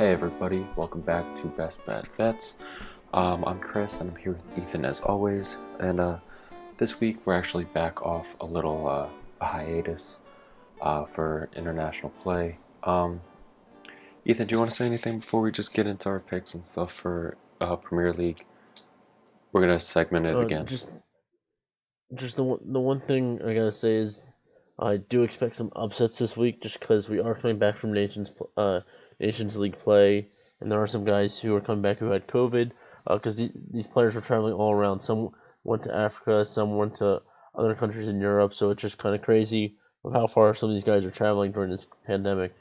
Hey 0.00 0.12
everybody, 0.12 0.66
welcome 0.76 1.02
back 1.02 1.26
to 1.34 1.46
Best 1.48 1.84
Bad 1.84 2.08
Bets. 2.16 2.54
Um, 3.12 3.44
I'm 3.44 3.60
Chris 3.60 4.00
and 4.00 4.08
I'm 4.08 4.16
here 4.16 4.32
with 4.32 4.58
Ethan 4.58 4.86
as 4.86 4.98
always. 5.00 5.58
And 5.78 6.00
uh, 6.00 6.20
this 6.78 7.00
week 7.00 7.18
we're 7.26 7.34
actually 7.34 7.64
back 7.64 8.00
off 8.00 8.34
a 8.40 8.46
little 8.46 8.88
uh, 8.88 9.10
a 9.42 9.44
hiatus 9.44 10.16
uh, 10.80 11.04
for 11.04 11.50
international 11.54 12.12
play. 12.22 12.56
Um, 12.82 13.20
Ethan, 14.24 14.46
do 14.46 14.54
you 14.54 14.58
want 14.58 14.70
to 14.70 14.76
say 14.78 14.86
anything 14.86 15.18
before 15.18 15.42
we 15.42 15.52
just 15.52 15.74
get 15.74 15.86
into 15.86 16.08
our 16.08 16.20
picks 16.20 16.54
and 16.54 16.64
stuff 16.64 16.94
for 16.94 17.36
uh, 17.60 17.76
Premier 17.76 18.14
League? 18.14 18.46
We're 19.52 19.60
gonna 19.60 19.80
segment 19.80 20.24
it 20.24 20.34
Uh, 20.34 20.40
again. 20.40 20.64
Just, 20.64 20.88
just 22.14 22.36
the 22.36 22.44
one, 22.44 22.60
the 22.64 22.80
one 22.80 23.00
thing 23.00 23.38
I 23.42 23.52
gotta 23.52 23.70
say 23.70 23.96
is, 23.96 24.24
I 24.78 24.96
do 24.96 25.24
expect 25.24 25.56
some 25.56 25.70
upsets 25.76 26.16
this 26.16 26.38
week, 26.38 26.62
just 26.62 26.80
because 26.80 27.10
we 27.10 27.20
are 27.20 27.34
coming 27.34 27.58
back 27.58 27.76
from 27.76 27.92
Nations, 27.92 28.30
uh, 28.56 28.80
Nations 29.20 29.56
League 29.56 29.78
play, 29.78 30.26
and 30.60 30.70
there 30.70 30.82
are 30.82 30.86
some 30.86 31.04
guys 31.04 31.38
who 31.38 31.54
are 31.54 31.60
coming 31.60 31.82
back 31.82 31.98
who 31.98 32.10
had 32.10 32.26
COVID, 32.26 32.72
because 33.08 33.36
the, 33.36 33.50
these 33.70 33.86
players 33.86 34.14
were 34.14 34.20
traveling 34.20 34.54
all 34.54 34.72
around. 34.72 35.00
Some 35.00 35.30
went 35.64 35.84
to 35.84 35.94
Africa, 35.94 36.44
some 36.44 36.76
went 36.76 36.96
to 36.96 37.22
other 37.54 37.74
countries 37.74 38.08
in 38.08 38.20
Europe, 38.20 38.54
so 38.54 38.70
it's 38.70 38.82
just 38.82 38.98
kind 38.98 39.14
of 39.14 39.22
crazy 39.22 39.76
of 40.04 40.12
how 40.12 40.26
far 40.26 40.54
some 40.54 40.70
of 40.70 40.74
these 40.74 40.84
guys 40.84 41.04
are 41.04 41.10
traveling 41.10 41.52
during 41.52 41.70
this 41.70 41.86
pandemic. 42.06 42.54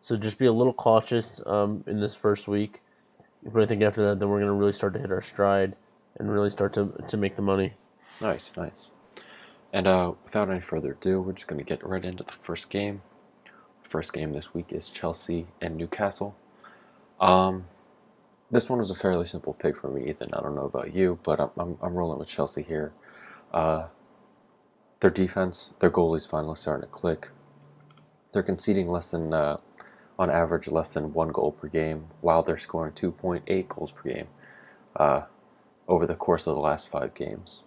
So 0.00 0.16
just 0.16 0.38
be 0.38 0.46
a 0.46 0.52
little 0.52 0.72
cautious 0.72 1.40
um, 1.44 1.84
in 1.86 2.00
this 2.00 2.14
first 2.14 2.48
week, 2.48 2.80
but 3.44 3.62
I 3.62 3.66
think 3.66 3.82
after 3.82 4.08
that, 4.08 4.18
then 4.18 4.28
we're 4.28 4.40
gonna 4.40 4.52
really 4.52 4.72
start 4.72 4.94
to 4.94 5.00
hit 5.00 5.10
our 5.10 5.22
stride 5.22 5.76
and 6.16 6.30
really 6.30 6.50
start 6.50 6.74
to 6.74 6.92
to 7.08 7.16
make 7.16 7.36
the 7.36 7.42
money. 7.42 7.74
Nice, 8.20 8.56
nice. 8.56 8.90
And 9.72 9.86
uh, 9.86 10.12
without 10.24 10.50
any 10.50 10.60
further 10.60 10.92
ado, 10.92 11.20
we're 11.20 11.32
just 11.32 11.46
going 11.46 11.58
to 11.58 11.64
get 11.64 11.86
right 11.86 12.04
into 12.04 12.24
the 12.24 12.32
first 12.32 12.70
game. 12.70 13.02
First 13.88 14.12
game 14.12 14.34
this 14.34 14.52
week 14.52 14.66
is 14.70 14.90
Chelsea 14.90 15.46
and 15.62 15.78
Newcastle. 15.78 16.36
Um, 17.18 17.64
this 18.50 18.68
one 18.68 18.80
was 18.80 18.90
a 18.90 18.94
fairly 18.94 19.26
simple 19.26 19.54
pick 19.54 19.78
for 19.78 19.88
me, 19.88 20.10
Ethan. 20.10 20.28
I 20.34 20.42
don't 20.42 20.54
know 20.54 20.66
about 20.66 20.94
you, 20.94 21.18
but 21.22 21.40
I'm, 21.40 21.50
I'm, 21.56 21.78
I'm 21.80 21.94
rolling 21.94 22.18
with 22.18 22.28
Chelsea 22.28 22.62
here. 22.62 22.92
Uh, 23.50 23.88
their 25.00 25.10
defense, 25.10 25.72
their 25.80 25.90
goalie's 25.90 26.26
finally 26.26 26.56
starting 26.56 26.86
to 26.86 26.92
click. 26.94 27.30
They're 28.32 28.42
conceding 28.42 28.88
less 28.88 29.10
than, 29.10 29.32
uh, 29.32 29.56
on 30.18 30.30
average, 30.30 30.68
less 30.68 30.92
than 30.92 31.14
one 31.14 31.28
goal 31.28 31.52
per 31.52 31.68
game, 31.68 32.08
while 32.20 32.42
they're 32.42 32.58
scoring 32.58 32.92
2.8 32.92 33.68
goals 33.68 33.90
per 33.90 34.10
game 34.10 34.28
uh, 34.96 35.22
over 35.88 36.06
the 36.06 36.14
course 36.14 36.46
of 36.46 36.54
the 36.54 36.60
last 36.60 36.90
five 36.90 37.14
games. 37.14 37.62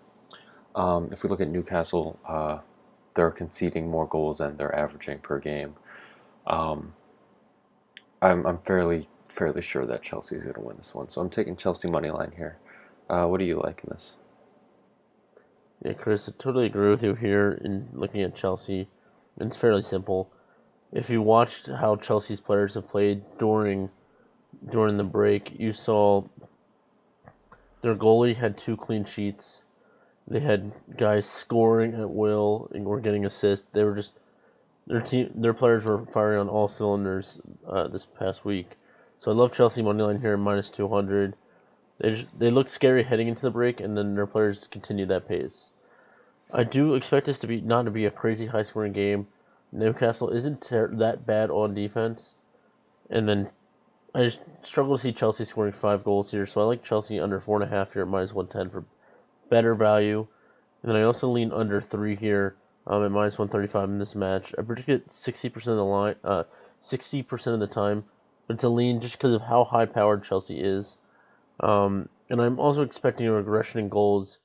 Um, 0.76 1.10
if 1.12 1.24
we 1.24 1.30
look 1.30 1.42
at 1.42 1.48
Newcastle, 1.48 2.20
uh, 2.28 2.60
they're 3.16 3.32
conceding 3.32 3.90
more 3.90 4.06
goals 4.06 4.38
than 4.38 4.58
they're 4.58 4.76
averaging 4.76 5.20
per 5.20 5.40
game. 5.40 5.76
Um, 6.48 6.94
I'm, 8.22 8.46
I'm 8.46 8.60
fairly 8.60 9.08
fairly 9.30 9.62
sure 9.62 9.86
that 9.86 10.02
Chelsea 10.02 10.36
is 10.36 10.44
going 10.44 10.56
to 10.56 10.62
win 10.62 10.78
this 10.78 10.94
one, 10.94 11.08
so 11.08 11.22
I'm 11.22 11.30
taking 11.30 11.56
Chelsea 11.56 11.90
money 11.90 12.12
line 12.12 12.34
here. 12.36 12.58
Uh, 13.10 13.26
what 13.26 13.40
do 13.40 13.46
you 13.46 13.60
like 13.60 13.82
in 13.84 13.90
this? 13.92 14.16
Yeah, 15.84 15.94
Chris, 15.94 16.30
I 16.30 16.34
totally 16.38 16.66
agree 16.66 16.90
with 16.90 17.02
you 17.02 17.16
here 17.16 17.60
in 17.64 17.88
looking 17.94 18.22
at 18.22 18.36
Chelsea. 18.36 18.88
It's 19.40 19.58
fairly 19.58 19.82
simple. 19.82 20.30
If 20.92 21.10
you 21.10 21.22
watched 21.22 21.68
how 21.68 21.96
Chelsea's 21.96 22.42
players 22.42 22.76
have 22.76 22.88
played 22.88 23.24
during 23.40 23.90
during 24.70 24.98
the 24.98 25.04
break, 25.04 25.60
you 25.60 25.74
saw 25.74 26.24
their 27.82 27.96
goalie 27.96 28.36
had 28.36 28.58
two 28.58 28.78
clean 28.78 29.06
sheets. 29.06 29.64
They 30.28 30.40
had 30.40 30.72
guys 30.98 31.26
scoring 31.26 31.96
at 31.96 32.10
will 32.10 32.70
and 32.74 32.86
were 32.86 33.00
getting 33.00 33.26
assists. 33.26 33.68
They 33.72 33.84
were 33.84 33.96
just 33.96 34.14
their 34.88 35.02
team, 35.02 35.32
their 35.36 35.54
players 35.54 35.86
were 35.86 36.06
firing 36.08 36.40
on 36.40 36.50
all 36.50 36.68
cylinders 36.68 37.40
uh, 37.68 37.88
this 37.88 38.06
past 38.06 38.44
week. 38.44 38.72
So 39.20 39.32
I 39.32 39.36
love 39.36 39.54
Chelsea 39.54 39.82
money 39.82 40.02
line 40.02 40.20
here 40.20 40.38
minus 40.38 40.70
two 40.70 40.88
hundred. 40.88 41.36
They 42.00 42.16
just, 42.16 42.28
they 42.40 42.50
looked 42.50 42.72
scary 42.72 43.04
heading 43.04 43.28
into 43.28 43.44
the 43.44 43.52
break, 43.52 43.80
and 43.80 43.96
then 43.96 44.16
their 44.16 44.26
players 44.26 44.68
continued 44.72 45.10
that 45.10 45.28
pace. 45.28 45.70
I 46.52 46.64
do 46.64 46.96
expect 46.96 47.28
this 47.28 47.40
to 47.40 47.48
be 47.48 47.62
not 47.62 47.86
to 47.86 47.92
be 47.92 48.06
a 48.06 48.12
crazy 48.12 48.48
high 48.48 48.64
scoring 48.64 48.94
game. 48.94 49.28
Newcastle 49.72 50.32
isn't 50.32 50.64
ter- 50.64 50.94
that 50.96 51.26
bad 51.26 51.50
on 51.50 51.76
defense, 51.76 52.34
and 53.10 53.30
then 53.30 53.50
I 54.14 54.24
just 54.24 54.42
struggle 54.64 54.98
to 54.98 55.02
see 55.02 55.14
Chelsea 55.14 55.46
scoring 55.46 55.72
five 55.72 56.04
goals 56.04 56.32
here. 56.32 56.46
So 56.46 56.60
I 56.60 56.66
like 56.66 56.84
Chelsea 56.84 57.20
under 57.20 57.40
four 57.40 57.62
and 57.62 57.72
a 57.72 57.74
half 57.74 57.94
here 57.94 58.02
at 58.02 58.08
minus 58.08 58.34
one 58.34 58.48
ten 58.48 58.70
for 58.70 58.84
better 59.50 59.76
value, 59.76 60.28
and 60.82 60.90
then 60.90 60.96
I 60.98 61.04
also 61.04 61.30
lean 61.30 61.52
under 61.54 61.80
three 61.80 62.16
here 62.16 62.56
um, 62.88 63.04
at 63.04 63.12
minus 63.12 63.38
one 63.38 63.50
thirty 63.50 63.68
five 63.68 63.90
in 63.90 64.00
this 64.00 64.16
match. 64.16 64.54
I 64.58 64.62
predict 64.62 64.90
it 64.90 65.12
sixty 65.12 65.50
percent 65.50 65.74
of 65.74 65.78
the 65.78 65.86
line, 65.86 66.16
uh, 66.24 66.44
sixty 66.80 67.24
percent 67.24 67.54
of 67.54 67.60
the 67.60 67.68
time, 67.68 68.04
but 68.48 68.56
it's 68.56 68.64
a 68.64 68.70
lean 68.70 69.02
just 69.02 69.18
because 69.18 69.34
of 69.34 69.42
how 69.42 69.64
high 69.64 69.86
powered 69.86 70.24
Chelsea 70.24 70.60
is. 70.60 70.98
Um, 71.60 72.10
and 72.30 72.42
I'm 72.42 72.60
also 72.60 72.82
expecting 72.82 73.28
a 73.28 73.34
regression 73.34 73.80
in 73.80 73.90
goals 73.90 74.40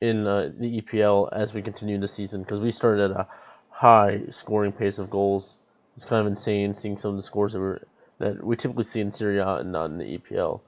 in 0.00 0.26
uh, 0.26 0.50
the 0.58 0.80
EPL 0.80 1.28
as 1.32 1.52
we 1.52 1.62
continue 1.62 1.98
the 1.98 2.08
season 2.08 2.42
because 2.42 2.60
we 2.60 2.70
started 2.70 3.10
at 3.10 3.16
a 3.16 3.26
high 3.70 4.22
scoring 4.30 4.72
pace 4.72 4.98
of 4.98 5.10
goals. 5.10 5.56
It's 5.96 6.04
kind 6.04 6.20
of 6.20 6.26
insane 6.26 6.74
seeing 6.74 6.96
some 6.96 7.12
of 7.12 7.16
the 7.16 7.22
scores 7.22 7.52
that 7.52 7.80
that 8.18 8.44
we 8.44 8.54
typically 8.56 8.84
see 8.84 9.00
in 9.00 9.10
Serie 9.10 9.38
A 9.38 9.56
and 9.56 9.72
not 9.72 9.86
in 9.86 9.98
the 9.98 10.18
EPL. 10.18 10.60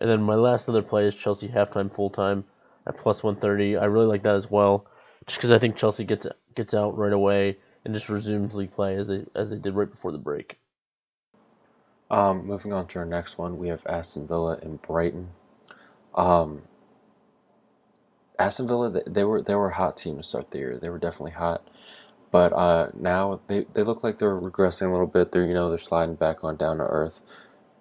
And 0.00 0.08
then 0.08 0.22
my 0.22 0.34
last 0.34 0.68
other 0.68 0.82
play 0.82 1.06
is 1.06 1.14
Chelsea 1.14 1.48
halftime 1.48 1.92
full 1.92 2.10
time 2.10 2.44
at 2.86 2.96
plus 2.96 3.22
130. 3.22 3.76
I 3.76 3.86
really 3.86 4.06
like 4.06 4.22
that 4.22 4.36
as 4.36 4.50
well, 4.50 4.86
just 5.26 5.38
because 5.38 5.50
I 5.50 5.58
think 5.58 5.76
Chelsea 5.76 6.04
gets 6.04 6.26
gets 6.54 6.74
out 6.74 6.96
right 6.96 7.12
away 7.12 7.56
and 7.84 7.94
just 7.94 8.08
resumes 8.08 8.54
league 8.54 8.72
play 8.72 8.96
as 8.96 9.08
they 9.08 9.24
as 9.34 9.50
they 9.50 9.56
did 9.56 9.74
right 9.74 9.90
before 9.90 10.12
the 10.12 10.18
break. 10.18 10.58
Um, 12.10 12.46
moving 12.46 12.72
on 12.72 12.88
to 12.88 12.98
our 12.98 13.06
next 13.06 13.38
one, 13.38 13.58
we 13.58 13.68
have 13.68 13.86
Aston 13.86 14.26
Villa 14.26 14.58
and 14.62 14.82
Brighton. 14.82 15.28
Um, 16.14 16.62
Aston 18.38 18.66
Villa, 18.66 18.90
they, 18.90 19.02
they 19.06 19.24
were 19.24 19.42
they 19.42 19.54
were 19.54 19.68
a 19.68 19.74
hot 19.74 19.96
team 19.96 20.16
to 20.16 20.22
start 20.22 20.50
the 20.50 20.58
year. 20.58 20.78
They 20.80 20.88
were 20.88 20.98
definitely 20.98 21.32
hot, 21.32 21.62
but 22.32 22.52
uh, 22.52 22.90
now 22.94 23.40
they, 23.46 23.66
they 23.74 23.82
look 23.82 24.02
like 24.02 24.18
they're 24.18 24.40
regressing 24.40 24.88
a 24.88 24.90
little 24.90 25.06
bit. 25.06 25.30
They're 25.30 25.46
you 25.46 25.54
know 25.54 25.68
they're 25.68 25.78
sliding 25.78 26.16
back 26.16 26.42
on 26.42 26.56
down 26.56 26.78
to 26.78 26.84
earth. 26.84 27.20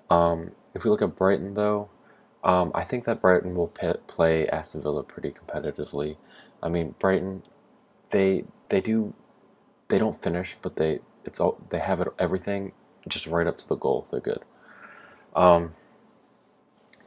Um, 0.09 0.51
if 0.75 0.83
we 0.83 0.91
look 0.91 1.01
at 1.01 1.15
Brighton 1.15 1.55
though, 1.55 1.89
um, 2.43 2.71
I 2.75 2.83
think 2.83 3.05
that 3.05 3.21
Brighton 3.21 3.55
will 3.55 3.67
p- 3.67 3.93
play 4.07 4.47
Aston 4.47 4.81
Villa 4.81 5.03
pretty 5.03 5.31
competitively. 5.31 6.17
I 6.61 6.69
mean 6.69 6.93
Brighton, 6.99 7.43
they 8.09 8.45
they 8.69 8.81
do 8.81 9.13
they 9.87 9.97
don't 9.97 10.21
finish, 10.21 10.55
but 10.61 10.75
they 10.75 10.99
it's 11.25 11.39
all 11.39 11.59
they 11.69 11.79
have 11.79 12.01
it 12.01 12.07
everything 12.17 12.71
just 13.07 13.27
right 13.27 13.47
up 13.47 13.57
to 13.57 13.67
the 13.67 13.75
goal. 13.75 14.07
They're 14.11 14.19
good. 14.19 14.43
Um, 15.35 15.73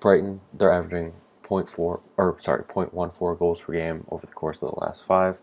Brighton, 0.00 0.40
they're 0.52 0.72
averaging 0.72 1.14
0.4 1.44 2.00
or 2.16 2.36
sorry 2.38 2.64
0.14 2.64 3.38
goals 3.38 3.60
per 3.60 3.72
game 3.72 4.04
over 4.10 4.26
the 4.26 4.32
course 4.32 4.62
of 4.62 4.70
the 4.72 4.80
last 4.80 5.04
five, 5.04 5.40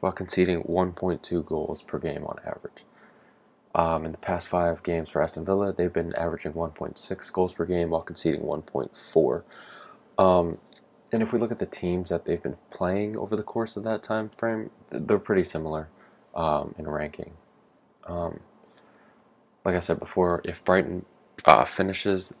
while 0.00 0.12
conceding 0.12 0.62
1.2 0.62 1.46
goals 1.46 1.82
per 1.82 1.98
game 1.98 2.24
on 2.24 2.38
average. 2.44 2.84
Um, 3.74 4.04
in 4.04 4.12
the 4.12 4.18
past 4.18 4.46
five 4.46 4.82
games 4.84 5.08
for 5.08 5.20
Aston 5.20 5.44
Villa, 5.44 5.72
they've 5.72 5.92
been 5.92 6.14
averaging 6.14 6.52
1.6 6.52 7.32
goals 7.32 7.52
per 7.54 7.64
game 7.64 7.90
while 7.90 8.02
conceding 8.02 8.42
1.4. 8.42 9.42
Um, 10.16 10.58
and 11.14 11.22
if 11.22 11.32
we 11.32 11.38
look 11.38 11.52
at 11.52 11.60
the 11.60 11.66
teams 11.66 12.10
that 12.10 12.24
they've 12.24 12.42
been 12.42 12.58
playing 12.70 13.16
over 13.16 13.36
the 13.36 13.44
course 13.44 13.76
of 13.76 13.84
that 13.84 14.02
time 14.02 14.28
frame, 14.30 14.70
they're 14.90 15.18
pretty 15.20 15.44
similar 15.44 15.88
um, 16.34 16.74
in 16.76 16.88
ranking. 16.88 17.34
Um, 18.04 18.40
like 19.64 19.76
I 19.76 19.80
said 19.80 20.00
before, 20.00 20.42
if 20.44 20.64
Brighton 20.64 21.06
uh, 21.44 21.64
finishes, 21.66 22.34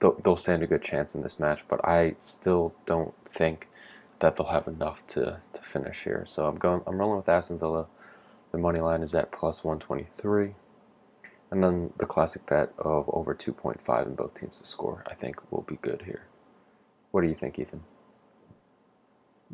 they'll, 0.00 0.14
they'll 0.24 0.36
stand 0.36 0.64
a 0.64 0.66
good 0.66 0.82
chance 0.82 1.14
in 1.14 1.22
this 1.22 1.38
match. 1.38 1.64
But 1.68 1.84
I 1.88 2.16
still 2.18 2.74
don't 2.86 3.14
think 3.30 3.68
that 4.20 4.36
they'll 4.36 4.48
have 4.48 4.66
enough 4.66 5.06
to, 5.08 5.40
to 5.52 5.62
finish 5.62 6.02
here. 6.04 6.24
So 6.26 6.46
I'm 6.46 6.56
going. 6.56 6.82
I'm 6.88 6.98
rolling 6.98 7.18
with 7.18 7.28
Aston 7.28 7.58
Villa. 7.58 7.86
The 8.52 8.58
money 8.58 8.80
line 8.80 9.02
is 9.02 9.14
at 9.14 9.32
plus 9.32 9.62
123, 9.62 10.54
and 11.50 11.62
then 11.62 11.92
the 11.98 12.06
classic 12.06 12.46
bet 12.46 12.72
of 12.78 13.08
over 13.12 13.34
2.5 13.34 14.06
in 14.06 14.14
both 14.16 14.34
teams 14.34 14.58
to 14.60 14.66
score. 14.66 15.04
I 15.06 15.14
think 15.14 15.36
will 15.52 15.62
be 15.62 15.78
good 15.82 16.02
here. 16.06 16.24
What 17.16 17.22
do 17.22 17.28
you 17.28 17.34
think, 17.34 17.58
Ethan? 17.58 17.82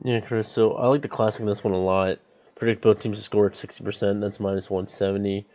Yeah, 0.03 0.19
Chris. 0.19 0.49
So 0.49 0.73
I 0.73 0.89
like 0.89 1.03
the 1.03 1.07
classic 1.07 1.43
in 1.43 1.47
this 1.47 1.63
one 1.63 1.73
a 1.73 1.79
lot. 1.79 2.19
Predict 2.57 2.83
both 2.83 3.01
teams 3.01 3.19
to 3.19 3.23
score 3.23 3.47
at 3.47 3.55
sixty 3.55 3.85
percent. 3.85 4.21
That's 4.21 4.41
minus 4.41 4.69
one 4.69 4.89
seventy. 4.89 5.47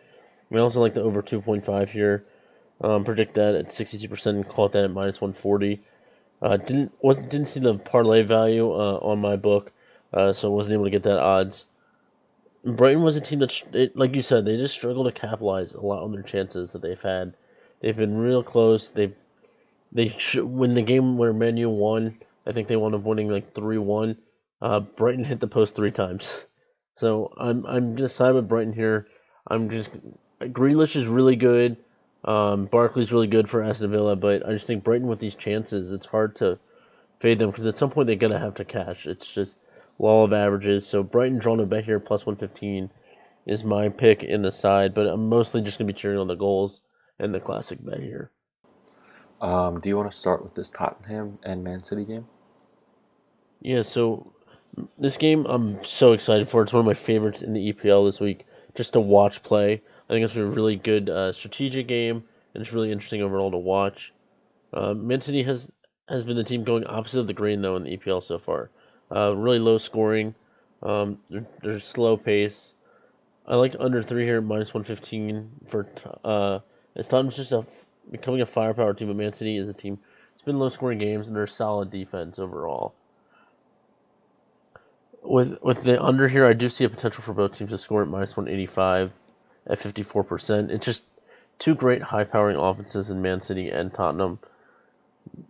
We 0.48 0.58
also 0.58 0.80
like 0.80 0.94
the 0.94 1.02
over 1.02 1.20
two 1.20 1.42
point 1.42 1.66
five 1.66 1.90
here. 1.90 2.24
Um, 2.80 3.04
predict 3.04 3.34
that 3.34 3.54
at 3.56 3.74
sixty 3.74 3.98
two 3.98 4.08
percent 4.08 4.38
and 4.38 4.48
call 4.48 4.64
it 4.64 4.72
that 4.72 4.84
at 4.84 4.90
minus 4.90 5.20
one 5.20 5.34
forty. 5.34 5.82
Uh, 6.40 6.56
didn't 6.56 6.94
wasn't 7.02 7.28
didn't 7.28 7.48
see 7.48 7.60
the 7.60 7.74
parlay 7.74 8.22
value 8.22 8.72
uh, 8.72 8.96
on 9.02 9.18
my 9.18 9.36
book, 9.36 9.70
uh, 10.14 10.32
so 10.32 10.50
wasn't 10.50 10.72
able 10.72 10.84
to 10.84 10.90
get 10.90 11.02
that 11.02 11.18
odds. 11.18 11.66
Brighton 12.64 13.02
was 13.02 13.16
a 13.16 13.20
team 13.20 13.40
that, 13.40 13.62
it, 13.74 13.98
like 13.98 14.14
you 14.14 14.22
said, 14.22 14.46
they 14.46 14.56
just 14.56 14.72
struggle 14.72 15.04
to 15.04 15.12
capitalize 15.12 15.74
a 15.74 15.82
lot 15.82 16.04
on 16.04 16.12
their 16.12 16.22
chances 16.22 16.72
that 16.72 16.80
they've 16.80 17.02
had. 17.02 17.34
They've 17.80 17.94
been 17.94 18.16
real 18.16 18.42
close. 18.42 18.88
They 18.88 19.12
they 19.92 20.08
sh- 20.08 20.36
when 20.36 20.74
the 20.74 20.82
game 20.82 21.16
where 21.16 21.32
Man 21.32 21.56
U 21.56 21.70
won, 21.70 22.18
I 22.46 22.52
think 22.52 22.68
they 22.68 22.76
wound 22.76 22.94
up 22.94 23.02
winning 23.02 23.28
like 23.28 23.54
three 23.54 23.78
one. 23.78 24.16
Uh, 24.60 24.80
Brighton 24.80 25.24
hit 25.24 25.40
the 25.40 25.46
post 25.46 25.74
three 25.74 25.90
times, 25.92 26.44
so 26.92 27.32
I'm 27.36 27.64
I'm 27.66 27.94
gonna 27.94 28.08
side 28.08 28.34
with 28.34 28.48
Brighton 28.48 28.72
here. 28.72 29.06
I'm 29.46 29.70
just 29.70 29.90
Grealish 30.40 30.96
is 30.96 31.06
really 31.06 31.36
good. 31.36 31.76
Um, 32.24 32.66
Barkley's 32.66 33.12
really 33.12 33.28
good 33.28 33.48
for 33.48 33.62
Aston 33.62 33.90
Villa, 33.90 34.16
but 34.16 34.46
I 34.46 34.52
just 34.52 34.66
think 34.66 34.84
Brighton 34.84 35.06
with 35.08 35.20
these 35.20 35.36
chances, 35.36 35.92
it's 35.92 36.06
hard 36.06 36.36
to 36.36 36.58
fade 37.20 37.38
them 37.38 37.50
because 37.50 37.66
at 37.66 37.78
some 37.78 37.90
point 37.90 38.08
they're 38.08 38.16
gonna 38.16 38.38
have 38.38 38.54
to 38.54 38.64
cash. 38.64 39.06
It's 39.06 39.32
just 39.32 39.56
law 39.98 40.24
of 40.24 40.32
averages. 40.32 40.86
So 40.86 41.02
Brighton 41.02 41.38
drawn 41.38 41.60
a 41.60 41.66
bet 41.66 41.84
here 41.84 42.00
plus 42.00 42.26
one 42.26 42.36
fifteen 42.36 42.90
is 43.46 43.64
my 43.64 43.88
pick 43.88 44.22
in 44.22 44.42
the 44.42 44.52
side, 44.52 44.92
but 44.92 45.06
I'm 45.06 45.28
mostly 45.28 45.62
just 45.62 45.78
gonna 45.78 45.86
be 45.86 45.94
cheering 45.94 46.18
on 46.18 46.26
the 46.26 46.34
goals 46.34 46.80
and 47.18 47.34
the 47.34 47.40
classic 47.40 47.78
bet 47.84 48.00
here. 48.00 48.30
Um, 49.40 49.80
do 49.80 49.88
you 49.88 49.96
want 49.96 50.10
to 50.10 50.16
start 50.16 50.42
with 50.42 50.54
this 50.54 50.70
Tottenham 50.70 51.38
and 51.42 51.62
Man 51.62 51.80
City 51.80 52.04
game? 52.04 52.26
Yeah, 53.60 53.82
so 53.82 54.32
this 54.98 55.16
game 55.16 55.46
I'm 55.46 55.82
so 55.84 56.12
excited 56.12 56.48
for. 56.48 56.62
It's 56.62 56.72
one 56.72 56.80
of 56.80 56.86
my 56.86 56.94
favorites 56.94 57.42
in 57.42 57.52
the 57.52 57.72
EPL 57.72 58.08
this 58.08 58.20
week, 58.20 58.46
just 58.74 58.92
to 58.94 59.00
watch 59.00 59.42
play. 59.42 59.82
I 60.08 60.12
think 60.12 60.24
it's 60.24 60.36
a 60.36 60.44
really 60.44 60.76
good 60.76 61.08
uh, 61.08 61.32
strategic 61.32 61.86
game, 61.86 62.24
and 62.54 62.62
it's 62.62 62.72
really 62.72 62.90
interesting 62.90 63.22
overall 63.22 63.50
to 63.50 63.58
watch. 63.58 64.12
Uh, 64.72 64.94
Man 64.94 65.20
City 65.20 65.42
has 65.42 65.70
has 66.08 66.24
been 66.24 66.36
the 66.36 66.44
team 66.44 66.64
going 66.64 66.86
opposite 66.86 67.20
of 67.20 67.26
the 67.26 67.34
grain 67.34 67.62
though 67.62 67.76
in 67.76 67.84
the 67.84 67.96
EPL 67.96 68.22
so 68.22 68.38
far. 68.38 68.70
Uh, 69.14 69.34
really 69.34 69.58
low 69.58 69.78
scoring. 69.78 70.34
Um, 70.82 71.18
they're, 71.28 71.46
they're 71.62 71.80
slow 71.80 72.16
pace. 72.16 72.72
I 73.46 73.56
like 73.56 73.74
under 73.78 74.02
three 74.02 74.24
here, 74.24 74.40
minus 74.40 74.74
one 74.74 74.84
fifteen 74.84 75.50
for 75.66 75.86
uh, 76.24 76.60
as 76.96 77.08
Tottenham's 77.08 77.36
just 77.36 77.52
a, 77.52 77.64
becoming 78.10 78.40
a 78.40 78.46
firepower 78.46 78.94
team. 78.94 79.08
But 79.08 79.16
Man 79.16 79.34
City 79.34 79.56
is 79.56 79.68
a 79.68 79.74
team. 79.74 79.98
It's 80.34 80.44
been 80.44 80.58
low 80.58 80.68
scoring 80.68 80.98
games 80.98 81.28
and 81.28 81.36
they're 81.36 81.46
solid 81.46 81.90
defense 81.90 82.38
overall. 82.38 82.94
With 85.22 85.58
with 85.62 85.82
the 85.82 86.02
under 86.02 86.28
here, 86.28 86.46
I 86.46 86.52
do 86.52 86.68
see 86.68 86.84
a 86.84 86.88
potential 86.88 87.22
for 87.22 87.32
both 87.34 87.56
teams 87.56 87.70
to 87.70 87.78
score 87.78 88.02
at 88.02 88.08
minus 88.08 88.36
one 88.36 88.48
eighty 88.48 88.66
five 88.66 89.10
at 89.66 89.78
fifty 89.78 90.02
four 90.02 90.24
percent. 90.24 90.70
It's 90.70 90.84
just 90.84 91.02
two 91.58 91.74
great 91.74 92.02
high 92.02 92.24
powering 92.24 92.56
offenses 92.56 93.10
in 93.10 93.20
Man 93.20 93.40
City 93.40 93.68
and 93.68 93.92
Tottenham. 93.92 94.38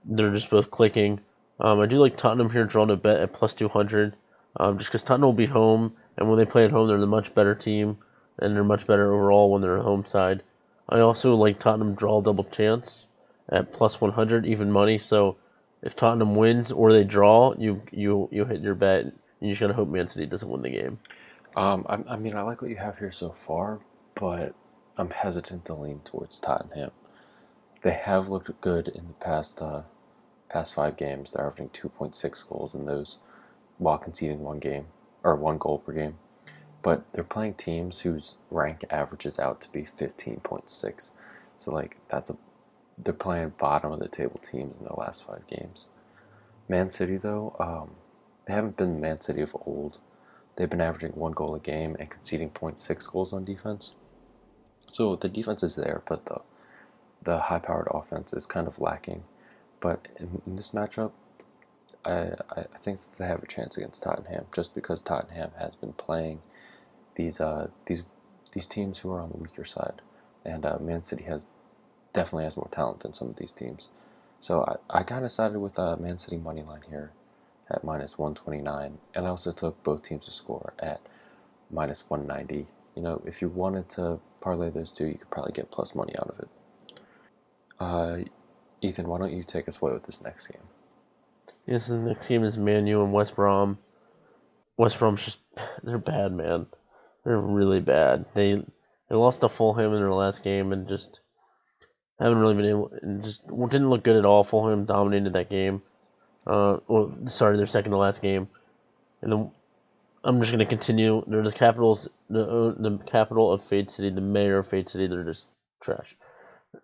They're 0.05 0.32
just 0.32 0.50
both 0.50 0.70
clicking. 0.70 1.20
Um, 1.60 1.81
I 1.81 1.87
do 1.87 1.99
like 1.99 2.16
Tottenham 2.16 2.50
here 2.50 2.64
drawn 2.64 2.90
a 2.90 2.96
bet 2.96 3.20
at 3.20 3.32
plus 3.32 3.55
200, 3.55 4.14
um, 4.56 4.78
just 4.78 4.90
because 4.90 5.02
Tottenham 5.02 5.26
will 5.28 5.32
be 5.32 5.46
home, 5.46 5.94
and 6.16 6.28
when 6.28 6.38
they 6.38 6.46
play 6.46 6.64
at 6.64 6.70
home, 6.70 6.88
they're 6.88 6.99
the 6.99 7.06
much 7.06 7.34
better 7.34 7.55
team, 7.55 7.99
and 8.38 8.55
they're 8.55 8.64
much 8.64 8.87
better 8.87 9.12
overall 9.12 9.50
when 9.50 9.60
they're 9.60 9.76
a 9.76 9.82
home 9.82 10.06
side. 10.06 10.43
I 10.88 11.00
also 11.00 11.35
like 11.35 11.58
Tottenham 11.58 11.94
draw 11.94 12.20
double 12.20 12.44
chance 12.44 13.06
at 13.50 13.73
plus 13.73 14.00
100 14.00 14.46
even 14.46 14.70
money. 14.70 14.99
So 14.99 15.37
if 15.82 15.94
Tottenham 15.94 16.35
wins 16.35 16.73
or 16.73 16.93
they 16.93 17.05
draw, 17.05 17.55
you 17.58 17.82
you 17.93 18.29
you 18.32 18.44
hit 18.44 18.61
your 18.61 18.75
bet. 18.75 19.06
You 19.40 19.50
just 19.50 19.61
gotta 19.61 19.75
hope 19.75 19.88
Man 19.88 20.08
City 20.08 20.26
doesn't 20.26 20.49
win 20.49 20.62
the 20.62 20.70
game. 20.70 20.99
Um, 21.56 21.87
I, 21.88 22.14
I 22.14 22.17
mean, 22.17 22.37
I 22.37 22.43
like 22.43 22.62
what 22.62 22.70
you 22.70 22.76
have 22.76 22.99
here 22.99 23.12
so 23.12 23.31
far, 23.31 23.81
but 24.14 24.55
I'm 24.96 25.11
hesitant 25.11 25.64
to 25.67 25.75
lean 25.75 26.00
towards 26.00 26.40
Tottenham. 26.40 26.91
They 27.82 27.93
have 27.93 28.29
looked 28.29 28.61
good 28.61 28.88
in 28.88 29.06
the 29.08 29.14
past 29.14 29.62
uh, 29.62 29.82
past 30.49 30.75
five 30.75 30.96
games. 30.96 31.32
They're 31.32 31.46
averaging 31.46 31.70
2.6 31.70 32.49
goals 32.49 32.75
in 32.75 32.87
those, 32.87 33.19
while 33.79 33.99
conceding 33.99 34.41
one 34.41 34.58
game 34.58 34.87
or 35.23 35.37
one 35.37 35.58
goal 35.58 35.79
per 35.79 35.93
game. 35.93 36.19
But 36.88 37.05
they're 37.12 37.23
playing 37.23 37.52
teams 37.56 38.00
whose 38.00 38.37
rank 38.50 38.82
averages 38.88 39.38
out 39.38 39.61
to 39.61 39.70
be 39.70 39.82
15.6. 39.82 41.11
So 41.58 41.70
like 41.70 41.99
that's 42.08 42.31
a 42.31 42.37
they're 42.96 43.12
playing 43.12 43.52
bottom 43.58 43.93
of 43.93 43.99
the 43.99 44.08
table 44.08 44.40
teams 44.43 44.75
in 44.75 44.85
the 44.85 44.94
last 44.94 45.26
five 45.26 45.46
games. 45.46 45.85
Man 46.67 46.90
City 46.90 47.19
though, 47.19 47.55
um, 47.61 47.90
they 48.46 48.55
haven't 48.55 48.79
been 48.79 48.94
the 48.94 49.00
Man 49.02 49.20
City 49.20 49.43
of 49.43 49.55
old. 49.67 49.99
They've 50.56 50.70
been 50.70 50.81
averaging 50.81 51.11
one 51.11 51.32
goal 51.32 51.55
a 51.55 51.58
game 51.58 51.94
and 52.00 52.08
conceding 52.08 52.49
0.6 52.49 53.12
goals 53.12 53.34
on 53.34 53.44
defense. 53.44 53.93
So 54.88 55.14
the 55.14 55.29
defense 55.29 55.62
is 55.62 55.76
there, 55.76 56.00
but 56.08 56.25
the 56.25 56.41
the 57.23 57.38
high-powered 57.38 57.88
offense 57.91 58.32
is 58.32 58.46
kind 58.46 58.67
of 58.67 58.79
lacking. 58.79 59.25
But 59.81 60.08
in, 60.17 60.41
in 60.46 60.56
this 60.56 60.70
matchup, 60.70 61.12
I, 62.06 62.31
I 62.50 62.79
think 62.81 63.00
they 63.19 63.26
have 63.26 63.43
a 63.43 63.46
chance 63.46 63.76
against 63.76 64.05
Tottenham 64.05 64.46
just 64.55 64.75
because 64.75 65.02
Tottenham 65.02 65.50
has 65.58 65.76
been 65.76 65.93
playing 65.93 66.41
these 67.19 67.41
uh, 67.41 67.69
these 67.87 68.05
these 68.53 68.67
teams 68.67 69.00
who 69.00 69.12
are 69.12 69.20
on 69.20 69.31
the 69.31 69.37
weaker 69.37 69.67
side, 69.67 70.00
and 70.47 70.65
uh, 70.65 70.79
Man 70.81 71.03
City 71.03 71.25
has 71.25 71.47
definitely 72.15 72.44
has 72.44 72.56
more 72.56 72.70
talent 72.73 73.00
than 73.00 73.12
some 73.12 73.29
of 73.29 73.37
these 73.37 73.53
teams. 73.53 73.91
So 74.41 74.65
I, 74.91 75.00
I 75.00 75.03
kind 75.03 75.26
of 75.26 75.32
sided 75.32 75.59
with 75.59 75.79
uh, 75.79 75.97
Man 75.99 76.19
City 76.19 76.38
money 76.38 76.62
line 76.62 76.82
here 76.88 77.12
at 77.70 77.85
minus 77.85 78.17
129, 78.17 78.99
and 79.15 79.26
I 79.26 79.29
also 79.29 79.53
took 79.53 79.82
both 79.82 80.03
teams 80.03 80.25
to 80.25 80.31
score 80.32 80.73
at 80.79 81.03
minus 81.70 82.05
190. 82.09 82.67
You 82.97 83.03
know, 83.03 83.20
if 83.26 83.43
you 83.43 83.49
wanted 83.49 83.91
to 83.91 84.20
parlay 84.41 84.70
those 84.70 84.93
two, 84.93 85.06
you 85.06 85.19
could 85.19 85.31
probably 85.31 85.53
get 85.53 85.70
plus 85.70 85.94
money 85.94 86.15
out 86.19 86.31
of 86.31 86.38
it. 86.41 86.49
Uh, 87.79 88.19
Ethan, 88.81 89.09
why 89.09 89.19
don't 89.19 89.32
you 89.32 89.44
take 89.44 89.69
us 89.69 89.82
away 89.82 89.93
with 89.93 90.05
this 90.05 90.23
next 90.23 90.47
game? 90.47 90.62
Yes, 91.67 91.88
the 91.88 91.99
next 91.99 92.29
game 92.29 92.44
is 92.44 92.56
Manu 92.56 93.03
and 93.03 93.12
West 93.12 93.37
Brom. 93.37 93.79
West 94.79 94.99
Brom's 94.99 95.25
just 95.25 95.41
they're 95.82 95.99
bad, 95.99 96.32
man. 96.32 96.67
They're 97.25 97.38
really 97.38 97.81
bad. 97.81 98.25
They 98.35 98.65
they 99.09 99.17
lost 99.17 99.41
to 99.41 99.49
Fulham 99.49 99.93
in 99.93 100.00
their 100.00 100.12
last 100.12 100.44
game 100.44 100.73
and 100.73 100.88
just 100.88 101.20
haven't 102.19 102.38
really 102.38 102.55
been 102.55 102.67
able 102.67 102.93
just 103.23 103.47
didn't 103.47 103.91
look 103.91 104.03
good 104.03 104.17
at 104.17 104.25
all. 104.25 104.44
Fulham 104.44 104.85
dominated 104.85 105.32
that 105.32 105.50
game. 105.50 105.82
Uh, 106.47 106.79
well, 106.88 107.15
sorry, 107.26 107.56
their 107.56 107.67
second 107.67 107.93
to 107.93 107.99
last 107.99 108.23
game, 108.23 108.49
and 109.23 109.32
then 109.32 109.50
I'm 110.25 110.41
just 110.41 110.50
gonna 110.50 110.67
continue. 110.67 111.23
They're 111.26 111.43
the 111.43 111.53
capitals, 111.53 112.09
the 112.31 112.43
uh, 112.43 112.75
the 112.79 112.99
capital 113.06 113.53
of 113.53 113.65
Fade 113.65 113.91
City, 113.91 114.11
the 114.11 114.20
mayor 114.20 114.59
of 114.59 114.69
Fade 114.69 114.88
City. 114.88 115.06
They're 115.06 115.25
just 115.25 115.47
trash. 115.81 116.17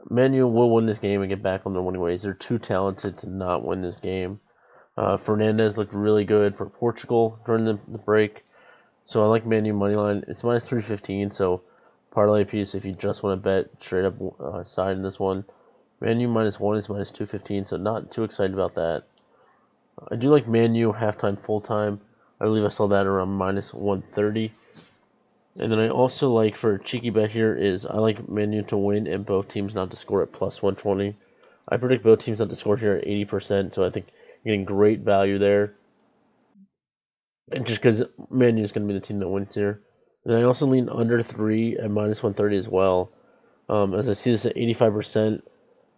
Manu 0.08 0.46
will 0.46 0.70
win 0.70 0.86
this 0.86 0.98
game 0.98 1.20
and 1.20 1.28
get 1.28 1.42
back 1.42 1.62
on 1.66 1.72
their 1.72 1.82
winning 1.82 2.00
ways. 2.00 2.22
They're 2.22 2.34
too 2.34 2.58
talented 2.58 3.18
to 3.18 3.28
not 3.28 3.64
win 3.64 3.82
this 3.82 3.98
game. 3.98 4.40
Uh, 4.96 5.16
Fernandes 5.16 5.76
looked 5.76 5.92
really 5.92 6.24
good 6.24 6.56
for 6.56 6.66
Portugal 6.66 7.38
during 7.44 7.64
the, 7.64 7.78
the 7.88 7.98
break. 7.98 8.44
So 9.06 9.22
I 9.22 9.26
like 9.26 9.44
Manu 9.44 9.72
money 9.74 9.96
line. 9.96 10.24
It's 10.28 10.42
minus 10.42 10.68
315, 10.68 11.30
so 11.30 11.62
parlay 12.10 12.44
piece 12.44 12.74
if 12.74 12.84
you 12.84 12.92
just 12.92 13.22
want 13.22 13.42
to 13.42 13.44
bet 13.44 13.70
straight 13.80 14.04
up 14.04 14.14
uh, 14.40 14.64
side 14.64 14.96
in 14.96 15.02
this 15.02 15.20
one. 15.20 15.44
Manu 16.00 16.28
minus 16.28 16.58
1 16.58 16.76
is 16.76 16.88
minus 16.88 17.10
215, 17.10 17.66
so 17.66 17.76
not 17.76 18.10
too 18.10 18.24
excited 18.24 18.54
about 18.54 18.74
that. 18.74 19.04
I 20.10 20.16
do 20.16 20.28
like 20.28 20.48
Manu 20.48 20.92
halftime, 20.92 21.38
full 21.38 21.60
time. 21.60 22.00
I 22.40 22.44
believe 22.44 22.64
I 22.64 22.68
saw 22.68 22.88
that 22.88 23.06
around 23.06 23.30
minus 23.30 23.72
130. 23.72 24.52
And 25.60 25.70
then 25.70 25.78
I 25.78 25.88
also 25.88 26.30
like 26.30 26.56
for 26.56 26.78
cheeky 26.78 27.10
bet 27.10 27.30
here 27.30 27.54
is 27.54 27.86
I 27.86 27.98
like 27.98 28.28
Manu 28.28 28.62
to 28.64 28.76
win 28.76 29.06
and 29.06 29.24
both 29.24 29.48
teams 29.48 29.74
not 29.74 29.90
to 29.90 29.96
score 29.96 30.22
at 30.22 30.32
plus 30.32 30.60
120. 30.62 31.14
I 31.68 31.76
predict 31.76 32.02
both 32.02 32.20
teams 32.20 32.40
not 32.40 32.50
to 32.50 32.56
score 32.56 32.76
here 32.76 32.94
at 32.94 33.06
80%, 33.06 33.72
so 33.72 33.84
I 33.84 33.90
think 33.90 34.06
you're 34.42 34.52
getting 34.52 34.64
great 34.64 35.00
value 35.00 35.38
there. 35.38 35.74
And 37.52 37.66
just 37.66 37.80
because 37.80 38.02
Manu 38.30 38.62
is 38.62 38.72
going 38.72 38.86
to 38.86 38.92
be 38.92 38.98
the 38.98 39.04
team 39.04 39.18
that 39.18 39.28
wins 39.28 39.54
here. 39.54 39.80
And 40.24 40.34
I 40.34 40.42
also 40.42 40.66
lean 40.66 40.88
under 40.88 41.22
3 41.22 41.78
at 41.78 41.90
minus 41.90 42.22
130 42.22 42.56
as 42.56 42.68
well. 42.68 43.10
Um, 43.68 43.94
as 43.94 44.08
I 44.08 44.14
see 44.14 44.30
this 44.30 44.46
at 44.46 44.56
85%. 44.56 45.42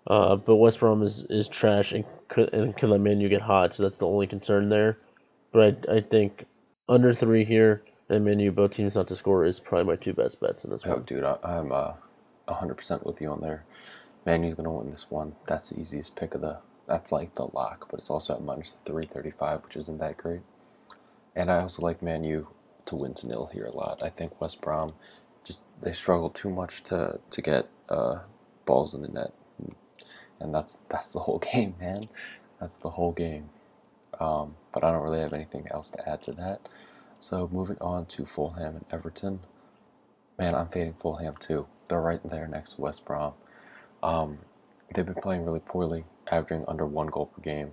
Uh, 0.08 0.36
but 0.36 0.56
West 0.56 0.80
Brom 0.80 1.02
is, 1.02 1.24
is 1.30 1.48
trash 1.48 1.92
and 1.92 2.04
could, 2.28 2.52
and 2.54 2.76
could 2.76 2.90
let 2.90 3.00
Manu 3.00 3.28
get 3.28 3.42
hot, 3.42 3.74
so 3.74 3.82
that's 3.82 3.98
the 3.98 4.06
only 4.06 4.26
concern 4.28 4.68
there. 4.68 4.98
But 5.52 5.84
I, 5.88 5.96
I 5.96 6.00
think 6.00 6.46
under 6.88 7.12
3 7.12 7.44
here 7.44 7.82
and 8.08 8.24
Manu, 8.24 8.52
both 8.52 8.72
teams 8.72 8.94
not 8.94 9.08
to 9.08 9.16
score 9.16 9.44
is 9.44 9.58
probably 9.58 9.92
my 9.92 9.96
two 9.96 10.12
best 10.14 10.40
bets 10.40 10.64
in 10.64 10.70
this 10.70 10.84
Oh, 10.86 10.90
one. 10.90 11.02
dude, 11.02 11.24
I, 11.24 11.36
I'm 11.42 11.72
uh, 11.72 11.94
100% 12.48 13.04
with 13.04 13.20
you 13.20 13.30
on 13.30 13.40
there. 13.40 13.64
Manu's 14.24 14.54
going 14.54 14.64
to 14.64 14.70
win 14.70 14.90
this 14.90 15.06
one. 15.08 15.34
That's 15.46 15.70
the 15.70 15.80
easiest 15.80 16.16
pick 16.16 16.34
of 16.34 16.40
the. 16.40 16.58
That's 16.88 17.10
like 17.10 17.34
the 17.34 17.46
lock, 17.52 17.88
but 17.90 17.98
it's 17.98 18.10
also 18.10 18.34
at 18.34 18.42
minus 18.42 18.74
335, 18.84 19.64
which 19.64 19.76
isn't 19.76 19.98
that 19.98 20.16
great. 20.16 20.40
And 21.36 21.50
I 21.50 21.60
also 21.60 21.82
like 21.82 22.02
Manu 22.02 22.46
to 22.86 22.96
win 22.96 23.14
to 23.14 23.28
nil 23.28 23.50
here 23.52 23.66
a 23.66 23.76
lot. 23.76 24.02
I 24.02 24.08
think 24.08 24.40
West 24.40 24.60
Brom 24.62 24.94
just 25.44 25.60
they 25.82 25.92
struggle 25.92 26.30
too 26.30 26.50
much 26.50 26.82
to 26.84 27.20
to 27.30 27.42
get 27.42 27.68
uh, 27.88 28.20
balls 28.64 28.94
in 28.94 29.02
the 29.02 29.08
net, 29.08 29.32
and 30.40 30.54
that's 30.54 30.78
that's 30.88 31.12
the 31.12 31.20
whole 31.20 31.38
game, 31.52 31.74
man. 31.78 32.08
That's 32.60 32.76
the 32.78 32.90
whole 32.90 33.12
game. 33.12 33.50
Um, 34.18 34.56
but 34.72 34.82
I 34.82 34.90
don't 34.90 35.02
really 35.02 35.20
have 35.20 35.34
anything 35.34 35.68
else 35.70 35.90
to 35.90 36.08
add 36.08 36.22
to 36.22 36.32
that. 36.32 36.68
So 37.20 37.48
moving 37.52 37.76
on 37.80 38.06
to 38.06 38.24
Fulham 38.24 38.76
and 38.76 38.84
Everton. 38.90 39.40
Man, 40.38 40.54
I'm 40.54 40.68
fading 40.68 40.94
Fulham 40.98 41.36
too. 41.38 41.66
They're 41.88 42.00
right 42.00 42.20
there 42.24 42.46
next 42.46 42.74
to 42.74 42.80
West 42.80 43.04
Brom. 43.04 43.34
Um, 44.02 44.38
they've 44.94 45.04
been 45.04 45.14
playing 45.14 45.44
really 45.44 45.60
poorly, 45.60 46.04
averaging 46.30 46.64
under 46.68 46.86
one 46.86 47.08
goal 47.08 47.26
per 47.26 47.42
game, 47.42 47.72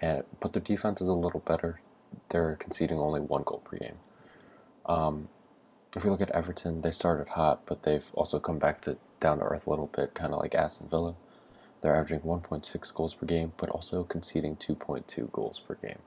and 0.00 0.24
but 0.40 0.52
their 0.52 0.62
defense 0.62 1.00
is 1.00 1.08
a 1.08 1.14
little 1.14 1.40
better. 1.40 1.80
They're 2.28 2.56
conceding 2.56 2.98
only 2.98 3.20
one 3.20 3.42
goal 3.44 3.62
per 3.64 3.78
game. 3.78 3.96
Um, 4.86 5.28
if 5.96 6.04
we 6.04 6.10
look 6.10 6.20
at 6.20 6.30
Everton, 6.30 6.82
they 6.82 6.90
started 6.90 7.28
hot, 7.28 7.62
but 7.66 7.82
they've 7.84 8.04
also 8.14 8.38
come 8.38 8.58
back 8.58 8.80
to 8.82 8.96
down 9.20 9.38
to 9.38 9.44
earth 9.44 9.66
a 9.66 9.70
little 9.70 9.86
bit, 9.86 10.14
kind 10.14 10.32
of 10.32 10.40
like 10.40 10.54
Aston 10.54 10.88
Villa. 10.88 11.14
They're 11.80 11.94
averaging 11.94 12.20
1.6 12.20 12.94
goals 12.94 13.14
per 13.14 13.26
game, 13.26 13.52
but 13.56 13.68
also 13.68 14.04
conceding 14.04 14.56
2.2 14.56 15.30
goals 15.32 15.60
per 15.60 15.74
game. 15.74 15.98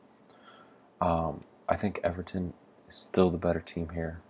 Um, 1.00 1.44
I 1.70 1.76
think 1.76 2.00
Everton 2.04 2.54
is 2.90 2.96
still 2.96 3.30
the 3.30 3.38
better 3.38 3.60
team 3.60 3.90
here. 3.90 4.22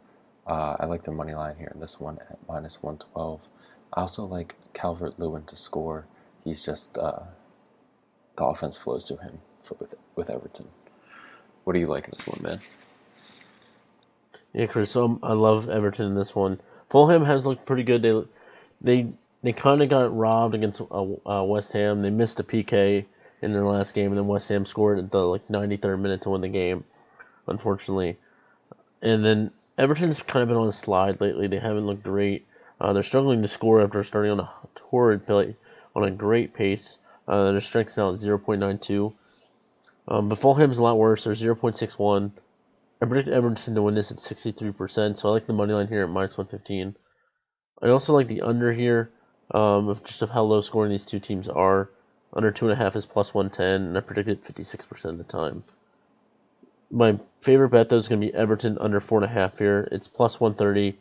Uh, 0.46 0.76
I 0.80 0.86
like 0.86 1.04
their 1.04 1.14
money 1.14 1.34
line 1.34 1.56
here 1.58 1.72
in 1.74 1.80
this 1.80 2.00
one 2.00 2.20
at 2.30 2.38
minus 2.48 2.82
112. 2.82 3.42
I 3.94 4.02
also 4.02 4.26
like 4.26 4.56
Calvert 4.74 5.20
Lewin 5.20 5.44
to 5.46 5.56
score. 5.56 6.06
He's 6.44 6.66
just 6.66 6.98
uh, 6.98 7.24
the 8.38 8.46
offense 8.46 8.78
flows 8.78 9.08
through 9.08 9.18
him 9.18 9.40
for, 9.64 9.76
with 9.80 9.96
with 10.16 10.30
Everton. 10.30 10.68
What 11.68 11.74
do 11.74 11.80
you 11.80 11.88
like 11.88 12.06
in 12.06 12.14
this 12.18 12.26
one, 12.26 12.40
man? 12.42 12.60
Yeah, 14.54 14.68
Chris. 14.68 14.90
So 14.90 15.20
I 15.22 15.34
love 15.34 15.68
Everton 15.68 16.06
in 16.06 16.16
this 16.16 16.34
one. 16.34 16.62
Fulham 16.90 17.26
has 17.26 17.46
looked 17.46 17.66
pretty 17.66 17.84
good. 17.84 18.02
They 18.02 18.24
they 18.80 19.12
they 19.44 19.52
kind 19.52 19.84
of 19.84 19.90
got 19.90 20.16
robbed 20.16 20.56
against 20.56 20.80
uh, 20.80 21.06
uh, 21.30 21.44
West 21.44 21.74
Ham. 21.74 22.00
They 22.00 22.10
missed 22.10 22.40
a 22.40 22.46
PK 22.46 23.04
in 23.42 23.52
their 23.52 23.66
last 23.66 23.94
game, 23.94 24.12
and 24.12 24.18
then 24.18 24.28
West 24.28 24.48
Ham 24.48 24.66
scored 24.66 24.98
at 24.98 25.12
the 25.12 25.18
like 25.18 25.46
93rd 25.50 26.00
minute 26.00 26.22
to 26.22 26.30
win 26.30 26.40
the 26.40 26.48
game, 26.48 26.86
unfortunately. 27.48 28.16
And 29.02 29.26
then 29.26 29.52
Everton's 29.78 30.22
kind 30.22 30.44
of 30.44 30.48
been 30.48 30.58
on 30.58 30.70
a 30.70 30.72
slide 30.72 31.20
lately. 31.20 31.48
They 31.48 31.60
haven't 31.60 31.86
looked 31.86 32.04
great. 32.04 32.48
Uh, 32.80 32.94
they're 32.94 33.04
struggling 33.04 33.42
to 33.42 33.50
score 33.50 33.82
after 33.82 34.06
starting 34.06 34.32
on 34.32 34.40
a 34.40 34.50
torrid 34.74 35.26
play, 35.26 35.58
on 35.94 36.06
a 36.06 36.12
great 36.12 36.54
pace. 36.54 36.98
Uh, 37.28 37.52
their 37.52 37.60
strength's 37.60 37.98
now 37.98 38.14
at 38.14 38.20
0.92. 38.20 39.12
Um, 40.08 40.30
but 40.30 40.40
Fulham's 40.40 40.78
a 40.78 40.84
lot 40.84 40.98
worse. 40.98 41.24
They're 41.24 41.34
0.61. 41.34 42.32
I 43.02 43.06
predict 43.06 43.28
Everton 43.30 43.76
to 43.76 43.82
win 43.82 43.96
this 43.96 44.12
at 44.12 44.18
63%, 44.18 45.20
so 45.20 45.30
I 45.30 45.32
like 45.32 45.46
the 45.46 45.54
money 45.54 45.74
line 45.74 45.88
here 45.88 46.04
at 46.04 46.10
minus 46.10 46.38
115. 46.38 46.96
I 47.82 47.90
also 47.90 48.14
like 48.14 48.28
the 48.28 48.42
under 48.42 48.72
here, 48.72 49.12
um, 49.52 49.88
of 49.90 50.04
just 50.04 50.22
of 50.22 50.32
how 50.32 50.44
low 50.44 50.62
scoring 50.62 50.92
these 50.92 51.06
two 51.06 51.20
teams 51.20 51.48
are. 51.48 51.90
Under 52.34 52.52
2.5 52.52 52.96
is 52.96 53.06
plus 53.06 53.34
110, 53.34 53.88
and 53.88 53.98
I 53.98 54.02
predicted 54.02 54.44
56% 54.44 55.06
of 55.06 55.18
the 55.18 55.24
time. 55.24 55.64
My 56.90 57.20
favorite 57.42 57.70
bet, 57.70 57.90
though, 57.90 57.98
is 57.98 58.08
going 58.08 58.22
to 58.22 58.28
be 58.28 58.34
Everton 58.34 58.78
under 58.80 59.00
4.5 59.00 59.58
here. 59.58 59.88
It's 59.92 60.08
plus 60.08 60.40
130. 60.40 60.98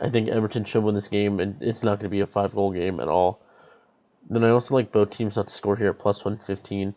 I 0.00 0.10
think 0.10 0.28
Everton 0.28 0.64
should 0.64 0.82
win 0.82 0.94
this 0.94 1.08
game, 1.08 1.40
and 1.40 1.62
it's 1.62 1.82
not 1.82 1.98
going 1.98 2.10
to 2.10 2.14
be 2.14 2.20
a 2.20 2.26
five 2.26 2.54
goal 2.54 2.72
game 2.72 3.00
at 3.00 3.08
all. 3.08 3.40
Then 4.28 4.44
I 4.44 4.50
also 4.50 4.74
like 4.74 4.92
both 4.92 5.10
teams 5.10 5.36
not 5.36 5.48
to 5.48 5.54
score 5.54 5.76
here 5.76 5.90
at 5.90 5.98
plus 5.98 6.24
115. 6.24 6.94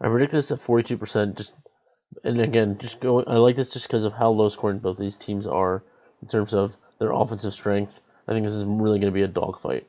I 0.00 0.08
predict 0.08 0.32
this 0.32 0.50
at 0.50 0.60
42%. 0.60 1.36
Just 1.36 1.52
and 2.24 2.40
again, 2.40 2.78
just 2.78 3.00
go. 3.00 3.22
I 3.22 3.36
like 3.36 3.56
this 3.56 3.70
just 3.70 3.86
because 3.86 4.04
of 4.04 4.12
how 4.12 4.30
low 4.30 4.48
scoring 4.48 4.78
both 4.78 4.98
these 4.98 5.16
teams 5.16 5.46
are 5.46 5.82
in 6.22 6.28
terms 6.28 6.54
of 6.54 6.76
their 6.98 7.12
offensive 7.12 7.52
strength. 7.52 8.00
I 8.28 8.32
think 8.32 8.44
this 8.44 8.54
is 8.54 8.64
really 8.64 8.98
going 8.98 9.12
to 9.12 9.14
be 9.14 9.22
a 9.22 9.28
dogfight. 9.28 9.86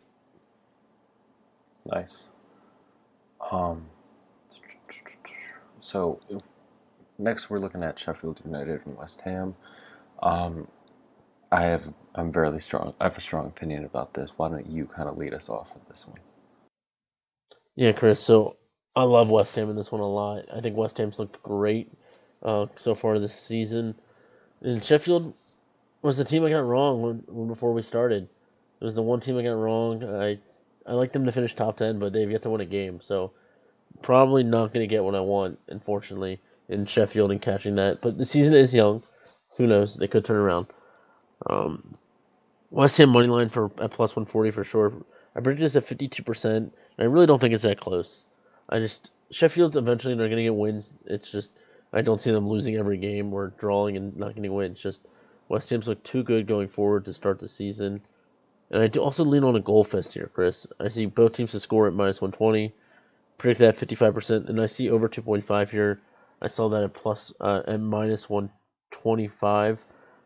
Nice. 1.86 2.26
Um. 3.52 3.86
So 5.80 6.20
next, 7.18 7.50
we're 7.50 7.60
looking 7.60 7.84
at 7.84 7.98
Sheffield 7.98 8.42
United 8.44 8.86
and 8.86 8.98
West 8.98 9.22
Ham. 9.22 9.56
Um, 10.22 10.68
I 11.52 11.64
have 11.64 11.94
I'm 12.16 12.32
very 12.32 12.62
strong. 12.62 12.94
I 13.00 13.06
have 13.06 13.18
a 13.18 13.22
strong 13.22 13.48
opinion 13.48 13.86
about 13.86 14.14
this. 14.14 14.32
Why 14.36 14.50
don't 14.50 14.70
you 14.70 14.86
kind 14.86 15.08
of 15.08 15.18
lead 15.18 15.34
us 15.34 15.50
off 15.50 15.74
with 15.74 15.88
this 15.88 16.06
one? 16.08 16.20
Yeah, 17.76 17.92
Chris. 17.94 18.20
So 18.20 18.58
I 18.98 19.04
love 19.04 19.30
West 19.30 19.54
Ham 19.56 19.70
in 19.70 19.76
this 19.76 19.92
one 19.92 20.02
a 20.02 20.10
lot. 20.10 20.46
I 20.52 20.60
think 20.60 20.76
West 20.76 20.98
Ham's 20.98 21.20
looked 21.20 21.44
great 21.44 21.88
uh, 22.42 22.66
so 22.78 22.96
far 22.96 23.20
this 23.20 23.40
season. 23.40 23.94
And 24.62 24.84
Sheffield 24.84 25.36
was 26.02 26.18
the 26.18 26.26
team 26.26 26.44
I 26.44 26.50
got 26.50 26.66
wrong 26.66 27.04
when, 27.04 27.24
when 27.28 27.48
before 27.48 27.74
we 27.74 27.84
started. 27.84 28.28
It 28.82 28.84
was 28.84 28.96
the 28.96 29.04
one 29.04 29.20
team 29.20 29.38
I 29.38 29.44
got 29.44 29.52
wrong. 29.52 30.04
I 30.04 30.40
I 30.84 30.94
like 30.94 31.12
them 31.12 31.28
to 31.28 31.32
finish 31.32 31.56
top 31.56 31.78
ten, 31.78 32.00
but 32.00 32.12
they've 32.12 32.32
yet 32.32 32.42
to 32.42 32.50
win 32.50 32.62
a 32.62 32.66
game. 32.66 33.00
So 33.04 33.34
probably 34.02 34.42
not 34.42 34.74
going 34.74 34.84
to 34.84 34.88
get 34.88 35.04
what 35.04 35.14
I 35.14 35.20
want, 35.20 35.60
unfortunately, 35.68 36.42
in 36.68 36.88
Sheffield 36.88 37.30
and 37.30 37.40
catching 37.40 37.76
that. 37.76 38.02
But 38.02 38.18
the 38.18 38.26
season 38.26 38.56
is 38.56 38.74
young. 38.74 39.04
Who 39.58 39.68
knows? 39.68 39.96
They 39.96 40.08
could 40.08 40.26
turn 40.26 40.38
around. 40.38 40.66
Um, 41.48 41.98
West 42.72 42.98
Ham 42.98 43.10
money 43.10 43.28
line 43.28 43.50
for 43.50 43.66
at 43.80 43.92
plus 43.92 44.16
140 44.16 44.50
for 44.50 44.64
sure. 44.64 44.92
I 45.36 45.42
predicted 45.42 45.66
this 45.66 45.76
at 45.76 45.86
52%, 45.86 46.46
and 46.46 46.72
I 46.98 47.04
really 47.04 47.28
don't 47.28 47.38
think 47.38 47.54
it's 47.54 47.62
that 47.62 47.80
close. 47.80 48.26
I 48.70 48.80
just 48.80 49.12
Sheffield 49.32 49.76
eventually 49.76 50.16
they're 50.16 50.28
going 50.28 50.38
to 50.38 50.44
get 50.44 50.56
wins. 50.56 50.94
It's 51.06 51.32
just 51.32 51.54
I 51.94 52.02
don't 52.02 52.22
see 52.22 52.32
them 52.32 52.48
losing 52.48 52.76
every 52.76 52.98
game 52.98 53.34
or 53.34 53.54
drawing 53.60 53.98
and 53.98 54.16
not 54.18 54.36
getting 54.36 54.54
wins. 54.54 54.82
Just 54.82 55.08
West 55.50 55.70
Ham's 55.70 55.88
look 55.88 56.04
too 56.04 56.24
good 56.24 56.48
going 56.48 56.68
forward 56.68 57.06
to 57.06 57.14
start 57.14 57.40
the 57.40 57.48
season. 57.48 58.02
And 58.70 58.84
I 58.84 58.88
do 58.88 59.02
also 59.02 59.24
lean 59.24 59.46
on 59.46 59.56
a 59.56 59.62
goal 59.62 59.84
fest 59.84 60.14
here, 60.14 60.30
Chris. 60.34 60.68
I 60.80 60.90
see 60.90 61.06
both 61.06 61.34
teams 61.34 61.52
to 61.52 61.60
score 61.60 61.88
at 61.88 61.94
minus 61.94 62.22
120. 62.22 62.74
Predict 63.38 63.60
that 63.60 63.78
55%, 63.78 64.50
and 64.50 64.60
I 64.60 64.66
see 64.66 64.90
over 64.90 65.08
2.5 65.08 65.70
here. 65.70 66.02
I 66.42 66.48
saw 66.48 66.70
that 66.70 66.84
at 66.84 66.94
plus 66.94 67.32
uh, 67.40 67.62
at 67.68 67.80
minus 67.80 68.30
125 68.30 69.86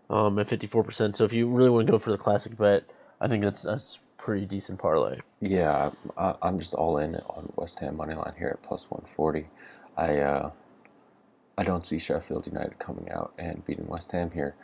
um, 0.09 0.39
at 0.39 0.47
54%. 0.47 1.15
So 1.15 1.25
if 1.25 1.33
you 1.33 1.47
really 1.47 1.69
want 1.69 1.85
to 1.85 1.91
go 1.91 1.99
for 1.99 2.11
the 2.11 2.17
classic 2.17 2.57
bet, 2.57 2.83
I 3.19 3.27
think 3.27 3.43
that's 3.43 3.63
that's 3.63 3.99
pretty 4.21 4.45
decent 4.45 4.79
parlay. 4.79 5.19
Yeah, 5.41 5.89
I, 6.17 6.35
I'm 6.41 6.59
just 6.59 6.73
all 6.75 6.99
in 6.99 7.15
on 7.15 7.51
West 7.55 7.79
Ham 7.79 7.97
money 7.97 8.13
line 8.13 8.33
here 8.37 8.49
at 8.49 8.61
plus 8.61 8.85
140. 8.89 9.47
I 9.97 10.19
uh, 10.19 10.51
I 11.57 11.63
don't 11.63 11.85
see 11.85 11.99
Sheffield 11.99 12.47
United 12.47 12.79
coming 12.79 13.09
out 13.11 13.33
and 13.37 13.65
beating 13.65 13.87
West 13.87 14.11
Ham 14.11 14.31
here, 14.31 14.55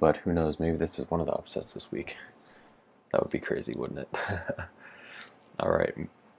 but 0.00 0.16
who 0.18 0.32
knows? 0.32 0.58
Maybe 0.60 0.76
this 0.76 0.98
is 0.98 1.10
one 1.10 1.20
of 1.20 1.26
the 1.26 1.32
upsets 1.32 1.72
this 1.72 1.90
week. 1.90 2.16
That 3.12 3.20
would 3.20 3.30
be 3.30 3.40
crazy, 3.40 3.74
wouldn't 3.76 4.00
it? 4.00 4.08
all 5.60 5.70
right. 5.70 5.94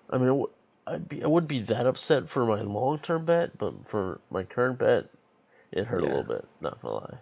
I 0.09 0.17
mean, 0.17 0.27
w- 0.27 0.50
I'd 0.88 1.09
be 1.09 1.24
I 1.24 1.27
wouldn't 1.27 1.50
be 1.50 1.62
that 1.62 1.85
upset 1.85 2.29
for 2.29 2.45
my 2.45 2.62
long 2.62 3.00
term 3.00 3.25
bet, 3.25 3.57
but 3.57 3.74
for 3.88 4.21
my 4.31 4.43
current 4.43 4.79
bet, 4.79 5.09
it 5.71 5.88
hurt 5.88 6.01
a 6.01 6.05
little 6.05 6.24
bit. 6.24 6.45
Not 6.62 6.81
gonna 6.81 6.95
lie. 6.95 7.17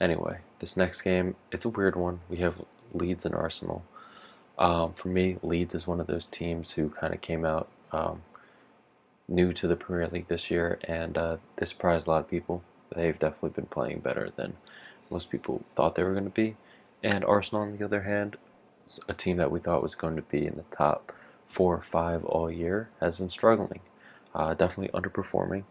Anyway, 0.00 0.40
this 0.58 0.76
next 0.76 1.02
game, 1.02 1.36
it's 1.52 1.64
a 1.64 1.68
weird 1.68 1.94
one. 1.94 2.18
We 2.28 2.38
have 2.38 2.60
Leeds 2.92 3.24
and 3.24 3.34
Arsenal. 3.34 3.84
Um, 4.58 4.92
for 4.94 5.08
me, 5.08 5.38
Leeds 5.42 5.74
is 5.74 5.86
one 5.86 6.00
of 6.00 6.06
those 6.06 6.26
teams 6.26 6.72
who 6.72 6.90
kind 6.90 7.14
of 7.14 7.20
came 7.20 7.44
out 7.44 7.68
um, 7.92 8.22
new 9.28 9.52
to 9.54 9.66
the 9.66 9.76
Premier 9.76 10.08
League 10.08 10.28
this 10.28 10.50
year, 10.50 10.78
and 10.84 11.16
uh, 11.18 11.36
they 11.56 11.66
surprised 11.66 12.06
a 12.06 12.10
lot 12.10 12.20
of 12.20 12.30
people. 12.30 12.62
They've 12.94 13.18
definitely 13.18 13.50
been 13.50 13.66
playing 13.66 14.00
better 14.00 14.30
than 14.36 14.54
most 15.10 15.30
people 15.30 15.64
thought 15.74 15.94
they 15.94 16.04
were 16.04 16.12
going 16.12 16.24
to 16.24 16.30
be. 16.30 16.56
And 17.02 17.24
Arsenal, 17.24 17.62
on 17.62 17.76
the 17.76 17.84
other 17.84 18.02
hand, 18.02 18.36
a 19.08 19.14
team 19.14 19.36
that 19.38 19.50
we 19.50 19.60
thought 19.60 19.82
was 19.82 19.94
going 19.94 20.16
to 20.16 20.22
be 20.22 20.46
in 20.46 20.56
the 20.56 20.76
top 20.76 21.12
four 21.48 21.74
or 21.74 21.82
five 21.82 22.24
all 22.24 22.50
year, 22.50 22.90
has 23.00 23.18
been 23.18 23.30
struggling. 23.30 23.80
Uh, 24.34 24.54
definitely 24.54 24.88
underperforming. 24.98 25.64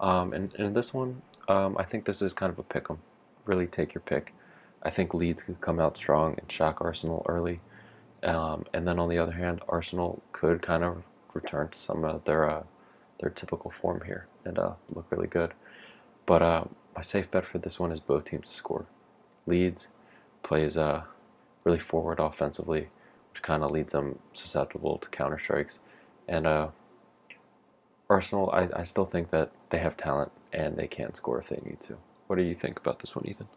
Um, 0.00 0.32
and, 0.32 0.54
and 0.56 0.74
this 0.76 0.92
one, 0.92 1.22
um, 1.48 1.76
I 1.78 1.84
think 1.84 2.04
this 2.04 2.22
is 2.22 2.32
kind 2.32 2.52
of 2.52 2.58
a 2.58 2.62
pick 2.62 2.90
'em. 2.90 2.98
Really 3.44 3.66
take 3.66 3.94
your 3.94 4.02
pick. 4.02 4.34
I 4.82 4.90
think 4.90 5.14
Leeds 5.14 5.42
could 5.42 5.60
come 5.60 5.80
out 5.80 5.96
strong 5.96 6.36
and 6.38 6.50
shock 6.50 6.80
Arsenal 6.80 7.24
early. 7.28 7.60
Um, 8.22 8.64
and 8.72 8.86
then 8.86 8.98
on 8.98 9.08
the 9.08 9.18
other 9.18 9.32
hand, 9.32 9.60
Arsenal 9.68 10.22
could 10.32 10.62
kind 10.62 10.84
of 10.84 11.02
return 11.34 11.68
to 11.68 11.78
some 11.78 12.04
of 12.04 12.24
their 12.24 12.48
uh, 12.48 12.62
their 13.20 13.30
typical 13.30 13.70
form 13.70 14.02
here 14.04 14.26
and 14.44 14.58
uh, 14.58 14.74
look 14.92 15.06
really 15.10 15.26
good. 15.26 15.52
But 16.26 16.42
uh, 16.42 16.64
my 16.94 17.02
safe 17.02 17.30
bet 17.30 17.46
for 17.46 17.58
this 17.58 17.78
one 17.78 17.92
is 17.92 18.00
both 18.00 18.24
teams 18.24 18.48
to 18.48 18.54
score. 18.54 18.86
Leeds 19.46 19.88
plays 20.42 20.76
uh, 20.76 21.02
really 21.64 21.78
forward 21.78 22.18
offensively, 22.18 22.88
which 23.32 23.42
kind 23.42 23.62
of 23.62 23.70
leads 23.70 23.92
them 23.92 24.18
susceptible 24.34 24.98
to 24.98 25.08
counter 25.08 25.38
strikes. 25.38 25.80
And 26.28 26.46
uh, 26.46 26.68
Arsenal, 28.08 28.50
I, 28.50 28.68
I 28.74 28.84
still 28.84 29.04
think 29.04 29.30
that 29.30 29.52
they 29.70 29.78
have 29.78 29.96
talent 29.96 30.32
and 30.52 30.76
they 30.76 30.86
can 30.86 31.14
score 31.14 31.38
if 31.38 31.48
they 31.48 31.60
need 31.64 31.80
to. 31.82 31.98
What 32.26 32.36
do 32.36 32.42
you 32.42 32.54
think 32.54 32.78
about 32.78 33.00
this 33.00 33.14
one, 33.14 33.26
Ethan? 33.26 33.48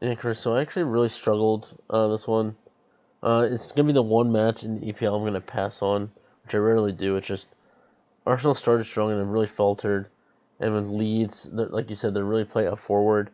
Yeah, 0.00 0.14
Chris. 0.14 0.40
So 0.40 0.54
I 0.54 0.60
actually 0.60 0.84
really 0.84 1.08
struggled 1.08 1.76
uh, 1.90 2.08
this 2.08 2.26
one. 2.26 2.56
Uh, 3.22 3.46
it's 3.50 3.70
gonna 3.70 3.86
be 3.86 3.92
the 3.92 4.02
one 4.02 4.32
match 4.32 4.64
in 4.64 4.80
the 4.80 4.92
EPL 4.92 5.16
I'm 5.16 5.24
gonna 5.24 5.40
pass 5.40 5.80
on, 5.80 6.10
which 6.44 6.54
I 6.54 6.58
rarely 6.58 6.92
do. 6.92 7.16
It's 7.16 7.26
just 7.26 7.46
Arsenal 8.26 8.54
started 8.54 8.84
strong 8.84 9.12
and 9.12 9.20
then 9.20 9.28
really 9.28 9.46
faltered, 9.46 10.08
and 10.58 10.74
with 10.74 10.86
Leeds, 10.86 11.48
like 11.52 11.88
you 11.88 11.96
said, 11.96 12.14
they're 12.14 12.24
really 12.24 12.44
playing 12.44 12.68
up 12.68 12.80
forward. 12.80 13.30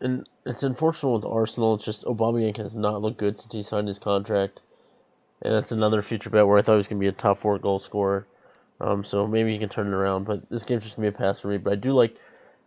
And 0.00 0.28
it's 0.44 0.62
unfortunate 0.62 1.12
with 1.12 1.24
Arsenal. 1.24 1.74
It's 1.74 1.84
just 1.84 2.04
Aubameyang 2.04 2.56
has 2.58 2.74
not 2.74 3.00
looked 3.00 3.18
good 3.18 3.38
since 3.38 3.52
he 3.52 3.62
signed 3.62 3.88
his 3.88 3.98
contract, 3.98 4.60
and 5.42 5.54
that's 5.54 5.72
another 5.72 6.02
future 6.02 6.30
bet 6.30 6.46
where 6.46 6.58
I 6.58 6.62
thought 6.62 6.72
he 6.72 6.78
was 6.78 6.88
gonna 6.88 6.98
be 6.98 7.08
a 7.08 7.12
top 7.12 7.38
four 7.38 7.58
goal 7.58 7.78
scorer. 7.78 8.26
Um, 8.80 9.04
so 9.04 9.26
maybe 9.26 9.52
he 9.52 9.58
can 9.58 9.68
turn 9.68 9.86
it 9.86 9.92
around. 9.92 10.24
But 10.24 10.48
this 10.50 10.64
game's 10.64 10.84
just 10.84 10.96
gonna 10.96 11.10
be 11.10 11.14
a 11.14 11.18
pass 11.18 11.40
for 11.40 11.48
me. 11.48 11.58
But 11.58 11.74
I 11.74 11.76
do 11.76 11.92
like 11.92 12.16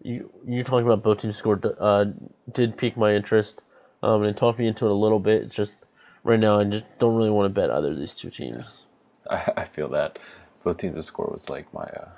you. 0.01 0.31
You 0.47 0.63
talking 0.63 0.85
about 0.85 1.03
both 1.03 1.19
teams 1.19 1.35
scored 1.35 1.65
uh, 1.79 2.05
did 2.53 2.77
pique 2.77 2.95
my 2.95 3.13
interest 3.13 3.61
um, 4.05 4.21
and 4.23 4.37
talked 4.37 4.59
me 4.59 4.67
into 4.67 4.85
it 4.85 4.91
a 4.91 4.93
little 4.93 5.19
bit. 5.19 5.49
Just 5.49 5.75
right 6.23 6.39
now 6.39 6.59
I 6.59 6.63
just 6.63 6.85
don't 6.99 7.15
really 7.15 7.31
want 7.31 7.47
to 7.47 7.61
bet 7.61 7.71
either 7.71 7.91
of 7.91 7.97
these 7.97 8.13
two 8.13 8.29
teams. 8.29 8.83
I, 9.29 9.51
I 9.57 9.65
feel 9.65 9.89
that 9.89 10.19
both 10.63 10.77
teams 10.77 10.95
to 10.95 11.03
score 11.03 11.29
was 11.31 11.49
like 11.49 11.73
my. 11.73 11.83
Uh, 11.83 12.09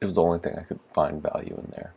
it 0.00 0.06
was 0.06 0.16
the 0.16 0.22
only 0.22 0.40
thing 0.40 0.56
I 0.58 0.62
could 0.62 0.80
find 0.92 1.22
value 1.22 1.56
in 1.56 1.70
there. 1.70 1.94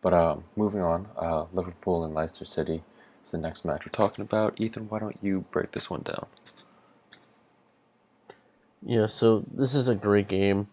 But 0.00 0.14
um, 0.14 0.44
moving 0.56 0.80
on, 0.80 1.06
uh, 1.16 1.44
Liverpool 1.52 2.04
and 2.04 2.14
Leicester 2.14 2.46
City 2.46 2.82
is 3.22 3.30
the 3.30 3.38
next 3.38 3.64
match 3.64 3.84
we're 3.84 3.92
talking 3.92 4.22
about. 4.22 4.58
Ethan, 4.58 4.88
why 4.88 4.98
don't 4.98 5.18
you 5.22 5.44
break 5.50 5.72
this 5.72 5.88
one 5.88 6.02
down? 6.02 6.26
Yeah, 8.82 9.06
so 9.06 9.44
this 9.52 9.74
is 9.74 9.88
a 9.88 9.94
great 9.94 10.28
game. 10.28 10.66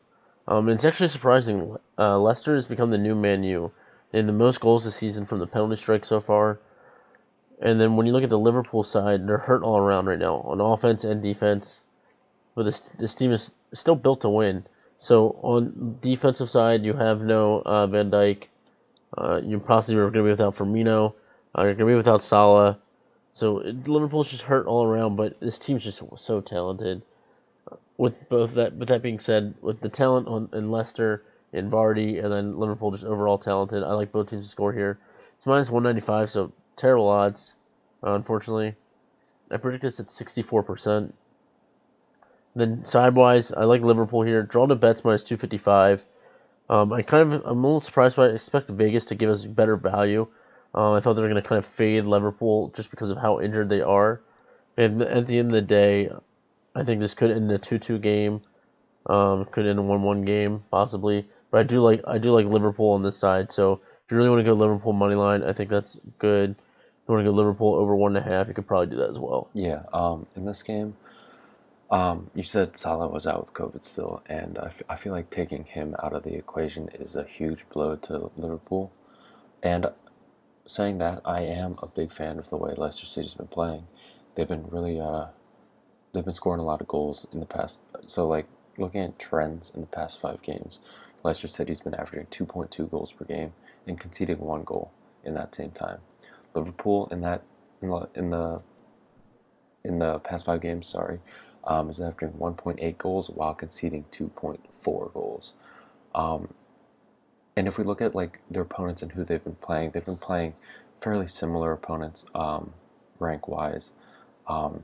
Um, 0.48 0.68
it's 0.70 0.84
actually 0.84 1.10
surprising. 1.10 1.78
Uh, 1.98 2.18
Leicester 2.18 2.56
has 2.56 2.66
become 2.66 2.92
the 2.92 2.98
new 2.98 3.16
Man 3.16 3.44
U. 3.44 3.72
Had 4.14 4.28
the 4.28 4.34
most 4.34 4.60
goals 4.60 4.84
this 4.84 4.96
season 4.96 5.26
from 5.26 5.40
the 5.40 5.48
penalty 5.48 5.78
strike 5.78 6.06
so 6.06 6.20
far. 6.20 6.60
And 7.62 7.80
then 7.80 7.96
when 7.96 8.08
you 8.08 8.14
look 8.14 8.24
at 8.24 8.30
the 8.30 8.40
Liverpool 8.40 8.84
side, 8.84 9.28
they're 9.28 9.38
hurt 9.38 9.64
all 9.64 9.78
around 9.78 10.08
right 10.08 10.20
now 10.20 10.38
on 10.38 10.60
offense 10.60 11.04
and 11.04 11.22
defense. 11.22 11.80
But 12.56 12.64
this 12.64 12.90
this 13.00 13.16
team 13.16 13.32
is 13.32 13.52
still 13.74 13.96
built 13.96 14.22
to 14.22 14.30
win. 14.30 14.66
So 14.98 15.40
on 15.42 15.98
defensive 16.02 16.50
side, 16.50 16.84
you 16.84 16.94
have 16.94 17.22
no 17.22 17.62
uh, 17.62 17.88
Van 17.88 18.12
Dijk. 18.12 18.44
Uh, 19.18 19.42
you 19.44 19.60
possibly 19.60 20.00
are 20.02 20.10
going 20.10 20.24
to 20.24 20.24
be 20.24 20.32
without 20.32 20.56
Firmino. 20.56 21.14
Uh, 21.58 21.64
you're 21.64 21.74
going 21.74 21.88
to 21.88 21.94
be 21.94 21.96
without 21.96 22.24
Salah. 22.24 22.78
So 23.34 23.60
it, 23.60 23.88
Liverpool's 23.88 24.30
just 24.30 24.44
hurt 24.44 24.68
all 24.68 24.84
around, 24.86 25.16
but 25.16 25.40
this 25.40 25.58
team's 25.58 25.84
just 25.84 26.04
so 26.18 26.42
talented. 26.42 27.02
With 27.98 28.30
both 28.30 28.56
that, 28.56 28.74
with 28.74 28.90
that 28.90 29.02
being 29.02 29.20
said, 29.20 29.54
with 29.62 29.80
the 29.80 29.90
talent 29.90 30.28
on 30.28 30.50
in 30.54 30.72
Leicester 30.72 31.24
and 31.54 31.72
Vardy, 31.72 32.24
and 32.24 32.32
then 32.32 32.58
Liverpool 32.58 32.92
just 32.92 33.04
overall 33.04 33.38
talented, 33.38 33.84
I 33.84 33.94
like 33.94 34.12
both 34.12 34.30
teams 34.30 34.46
to 34.46 34.52
score 34.52 34.74
here. 34.74 35.00
It's 35.38 35.46
minus 35.46 35.70
195, 35.70 36.30
so 36.30 36.52
terrible 36.76 37.10
odds, 37.10 37.54
unfortunately. 38.04 38.76
I 39.50 39.58
predict 39.58 39.84
this 39.84 40.00
at 40.00 40.08
64%. 40.08 41.12
Then 42.56 42.86
sidewise, 42.86 43.52
I 43.52 43.64
like 43.64 43.82
Liverpool 43.82 44.24
here. 44.24 44.44
Draw 44.44 44.68
to 44.68 44.76
bets 44.76 45.04
minus 45.04 45.24
255. 45.24 46.06
Um, 46.70 46.94
I 46.94 47.02
kind 47.02 47.34
of 47.34 47.46
I'm 47.46 47.64
a 47.64 47.68
little 47.68 47.82
surprised, 47.82 48.16
but 48.16 48.32
I 48.32 48.34
expect 48.34 48.70
Vegas 48.70 49.06
to 49.06 49.16
give 49.16 49.30
us 49.30 49.44
better 49.44 49.76
value. 49.76 50.28
Um, 50.74 50.94
I 50.94 51.02
thought 51.02 51.14
they 51.14 51.22
were 51.22 51.30
going 51.30 51.42
to 51.42 51.48
kind 51.48 51.60
of 51.60 51.66
fade 51.66 52.06
Liverpool 52.06 52.72
just 52.76 52.92
because 52.92 53.10
of 53.10 53.18
how 53.18 53.42
injured 53.42 53.70
they 53.70 53.82
are. 53.82 54.22
And 54.78 55.02
at 55.02 55.28
the 55.28 55.38
end 55.38 55.50
of 55.50 55.54
the 55.54 55.62
day, 55.62 56.10
I 56.74 56.84
think 56.84 57.02
this 57.02 57.14
could 57.14 57.32
end 57.32 57.52
in 57.52 57.56
a 57.56 57.60
2-2 57.60 58.02
game. 58.02 58.42
Um, 59.06 59.46
could 59.46 59.66
end 59.66 59.80
in 59.80 59.86
a 59.86 59.90
1-1 59.90 60.26
game 60.26 60.64
possibly. 60.72 61.28
But 61.52 61.60
I 61.60 61.64
do 61.64 61.82
like 61.82 62.02
I 62.08 62.18
do 62.18 62.32
like 62.32 62.46
Liverpool 62.46 62.92
on 62.92 63.04
this 63.04 63.18
side. 63.18 63.52
So 63.52 63.74
if 63.74 64.12
you 64.12 64.18
really 64.18 64.30
want 64.30 64.40
to 64.40 64.46
go 64.46 64.54
Liverpool 64.54 64.94
money 64.94 65.16
line, 65.16 65.44
I 65.44 65.54
think 65.54 65.70
that's 65.70 66.00
good. 66.18 66.52
If 66.52 67.10
you 67.10 67.14
want 67.14 67.26
to 67.26 67.32
go 67.32 67.36
Liverpool 67.36 67.76
over 67.76 67.96
one 67.96 68.16
and 68.16 68.26
a 68.26 68.30
half, 68.30 68.48
you 68.48 68.54
could 68.54 68.68
probably 68.68 68.88
do 68.88 68.98
that 68.98 69.10
as 69.10 69.20
well. 69.20 69.50
Yeah. 69.54 69.84
Um, 69.94 70.28
in 70.36 70.46
this 70.46 70.64
game, 70.64 70.96
um, 71.90 72.30
you 72.34 72.44
said 72.44 72.78
Salah 72.78 73.10
was 73.10 73.28
out 73.28 73.40
with 73.40 73.54
COVID 73.54 73.84
still, 73.84 74.24
and 74.28 74.58
I, 74.58 74.68
f- 74.68 74.84
I 74.88 74.96
feel 74.96 75.12
like 75.12 75.30
taking 75.30 75.66
him 75.66 75.96
out 76.02 76.14
of 76.14 76.24
the 76.24 76.36
equation 76.36 76.90
is 76.94 77.16
a 77.16 77.24
huge 77.24 77.68
blow 77.70 77.98
to 77.98 78.32
Liverpool. 78.38 78.92
And 79.62 79.88
saying 80.66 81.00
that, 81.00 81.22
I 81.26 81.42
am 81.42 81.76
a 81.82 81.88
big 81.88 82.14
fan 82.14 82.40
of 82.40 82.50
the 82.50 82.58
way 82.58 82.74
Leicester 82.78 83.06
City's 83.06 83.34
been 83.34 83.48
playing. 83.48 83.88
They've 84.36 84.48
been 84.48 84.68
really, 84.70 85.00
uh, 85.00 85.28
they've 86.14 86.24
been 86.24 86.34
scoring 86.34 86.62
a 86.62 86.66
lot 86.66 86.82
of 86.82 86.88
goals 86.88 87.28
in 87.34 87.40
the 87.40 87.46
past. 87.46 87.80
So, 88.06 88.28
like, 88.28 88.48
looking 88.78 89.02
at 89.02 89.20
trends 89.20 89.72
in 89.76 89.82
the 89.82 89.88
past 89.88 90.22
five 90.22 90.42
games, 90.42 90.80
Leicester 91.24 91.48
City's 91.48 91.82
been 91.82 91.94
averaging 91.94 92.28
2.2 92.28 92.90
goals 92.90 93.12
per 93.12 93.26
game 93.26 93.54
and 93.88 94.00
conceding 94.00 94.40
one 94.40 94.64
goal 94.64 94.92
in 95.24 95.34
that 95.36 95.54
same 95.54 95.72
time. 95.72 96.00
Liverpool 96.54 97.08
in 97.12 97.22
that 97.22 97.44
in 97.82 97.90
the 97.90 98.10
in 98.16 98.30
the, 98.30 98.62
in 99.84 100.00
the 100.00 100.20
past 100.20 100.46
five 100.46 100.62
games, 100.62 100.88
sorry, 100.88 101.20
um, 101.64 101.90
is 101.90 102.00
averaging 102.00 102.38
1.8 102.38 102.98
goals 102.98 103.30
while 103.30 103.54
conceding 103.54 104.06
2.4 104.12 105.14
goals. 105.14 105.54
Um, 106.14 106.54
and 107.56 107.68
if 107.68 107.78
we 107.78 107.84
look 107.84 108.02
at 108.02 108.16
like 108.16 108.40
their 108.50 108.64
opponents 108.64 109.02
and 109.02 109.12
who 109.12 109.24
they've 109.24 109.44
been 109.44 109.56
playing, 109.56 109.92
they've 109.92 110.06
been 110.06 110.18
playing 110.18 110.54
fairly 111.02 111.28
similar 111.28 111.72
opponents 111.72 112.26
um, 112.36 112.74
rank 113.20 113.48
wise. 113.48 113.92
Um, 114.48 114.84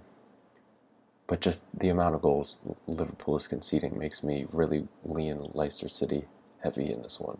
but 1.27 1.41
just 1.41 1.65
the 1.77 1.89
amount 1.89 2.15
of 2.15 2.21
goals 2.21 2.59
Liverpool 2.87 3.37
is 3.37 3.47
conceding 3.47 3.97
makes 3.97 4.23
me 4.23 4.45
really 4.51 4.87
lean 5.05 5.49
Leicester 5.53 5.89
City 5.89 6.25
heavy 6.63 6.91
in 6.91 7.01
this 7.03 7.19
one. 7.19 7.37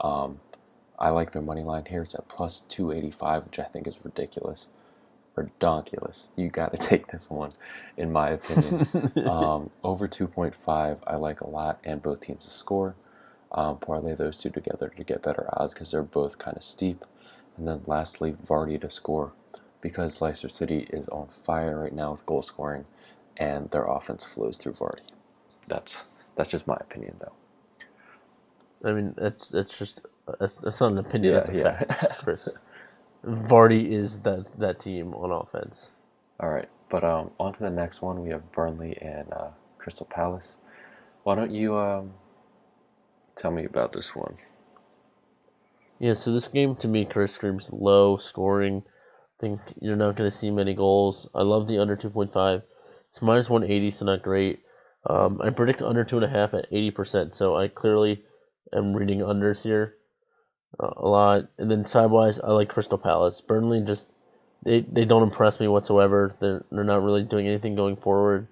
Um, 0.00 0.40
I 0.98 1.10
like 1.10 1.32
their 1.32 1.42
money 1.42 1.62
line 1.62 1.84
here. 1.86 2.02
It's 2.02 2.14
at 2.14 2.28
plus 2.28 2.62
285, 2.68 3.44
which 3.46 3.58
I 3.58 3.64
think 3.64 3.86
is 3.86 4.04
ridiculous 4.04 4.68
redonkulous. 5.36 6.30
You 6.36 6.48
got 6.48 6.72
to 6.72 6.78
take 6.88 7.08
this 7.08 7.30
one, 7.30 7.52
in 7.96 8.12
my 8.12 8.30
opinion. 8.30 8.86
um, 9.28 9.70
over 9.84 10.08
2.5, 10.08 10.98
I 11.06 11.16
like 11.16 11.40
a 11.40 11.48
lot, 11.48 11.78
and 11.84 12.02
both 12.02 12.20
teams 12.20 12.44
to 12.44 12.50
score. 12.50 12.94
Um, 13.52 13.78
parlay 13.78 14.14
those 14.14 14.38
two 14.38 14.50
together 14.50 14.92
to 14.96 15.04
get 15.04 15.22
better 15.22 15.48
odds 15.52 15.72
because 15.72 15.90
they're 15.90 16.02
both 16.02 16.38
kind 16.38 16.56
of 16.56 16.64
steep. 16.64 17.04
And 17.56 17.66
then 17.66 17.82
lastly, 17.86 18.32
Vardy 18.32 18.80
to 18.80 18.90
score 18.90 19.32
because 19.80 20.20
Leicester 20.20 20.48
City 20.48 20.88
is 20.90 21.08
on 21.08 21.28
fire 21.44 21.80
right 21.82 21.94
now 21.94 22.12
with 22.12 22.26
goal 22.26 22.42
scoring, 22.42 22.84
and 23.38 23.70
their 23.70 23.84
offense 23.84 24.24
flows 24.24 24.56
through 24.56 24.74
Vardy. 24.74 25.02
That's 25.68 26.04
that's 26.36 26.48
just 26.48 26.66
my 26.66 26.76
opinion, 26.80 27.16
though. 27.20 27.32
I 28.88 28.92
mean, 28.92 29.14
that's 29.16 29.48
that's 29.48 29.76
just 29.76 30.00
that's, 30.38 30.54
that's 30.56 30.80
not 30.80 30.92
an 30.92 30.98
opinion. 30.98 31.34
Yeah, 31.34 31.40
that's 31.40 31.50
a 31.50 31.56
yeah. 31.56 31.78
fact, 31.78 32.18
Chris. 32.24 32.48
Vardy 33.24 33.90
is 33.90 34.20
that 34.20 34.46
that 34.58 34.80
team 34.80 35.14
on 35.14 35.30
offense. 35.32 35.88
All 36.40 36.50
right, 36.50 36.68
but 36.90 37.04
um, 37.04 37.30
on 37.40 37.54
to 37.54 37.60
the 37.60 37.70
next 37.70 38.02
one. 38.02 38.22
We 38.22 38.30
have 38.30 38.52
Burnley 38.52 38.96
and 39.00 39.32
uh, 39.32 39.48
Crystal 39.78 40.06
Palace. 40.06 40.58
Why 41.24 41.34
don't 41.34 41.50
you 41.50 41.76
um, 41.76 42.12
tell 43.36 43.50
me 43.50 43.64
about 43.64 43.92
this 43.92 44.14
one? 44.14 44.36
Yeah, 45.98 46.14
so 46.14 46.32
this 46.32 46.48
game 46.48 46.76
to 46.76 46.88
me, 46.88 47.06
Chris, 47.06 47.32
screams 47.32 47.72
low 47.72 48.18
scoring. 48.18 48.82
I 48.86 49.40
think 49.40 49.60
you're 49.80 49.96
not 49.96 50.16
going 50.16 50.30
to 50.30 50.36
see 50.36 50.50
many 50.50 50.74
goals. 50.74 51.28
I 51.34 51.42
love 51.42 51.66
the 51.66 51.78
under 51.78 51.96
2.5. 51.96 52.62
It's 53.10 53.22
minus 53.22 53.48
180, 53.48 53.90
so 53.90 54.04
not 54.04 54.22
great. 54.22 54.60
Um, 55.08 55.40
I 55.42 55.50
predict 55.50 55.82
under 55.82 56.04
2.5 56.04 56.54
at 56.54 56.70
80%, 56.70 57.34
so 57.34 57.56
I 57.56 57.68
clearly 57.68 58.24
am 58.72 58.94
reading 58.94 59.20
unders 59.20 59.62
here 59.62 59.94
uh, 60.80 60.90
a 60.96 61.08
lot. 61.08 61.48
And 61.58 61.70
then 61.70 61.84
sidewise, 61.84 62.40
I 62.40 62.50
like 62.52 62.68
Crystal 62.68 62.98
Palace. 62.98 63.40
Burnley 63.40 63.82
just 63.82 64.06
they, 64.62 64.80
they 64.80 65.04
don't 65.04 65.22
impress 65.22 65.60
me 65.60 65.68
whatsoever. 65.68 66.34
They're 66.40 66.64
they're 66.70 66.84
not 66.84 67.02
really 67.02 67.22
doing 67.22 67.46
anything 67.46 67.76
going 67.76 67.96
forward. 67.96 68.48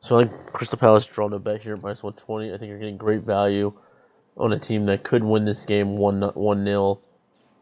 So 0.00 0.16
I 0.16 0.22
like 0.22 0.52
Crystal 0.52 0.78
Palace 0.78 1.06
draw 1.06 1.28
to 1.28 1.38
bet 1.38 1.60
here 1.60 1.74
at 1.74 1.82
minus 1.82 2.02
one 2.02 2.14
twenty. 2.14 2.52
I 2.52 2.56
think 2.58 2.70
you're 2.70 2.78
getting 2.78 2.96
great 2.96 3.22
value 3.22 3.72
on 4.36 4.52
a 4.52 4.58
team 4.58 4.86
that 4.86 5.02
could 5.02 5.24
win 5.24 5.44
this 5.44 5.64
game 5.64 5.96
one 5.96 6.22
one 6.22 6.64
nil, 6.64 7.02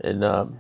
and 0.01 0.23
um, 0.23 0.59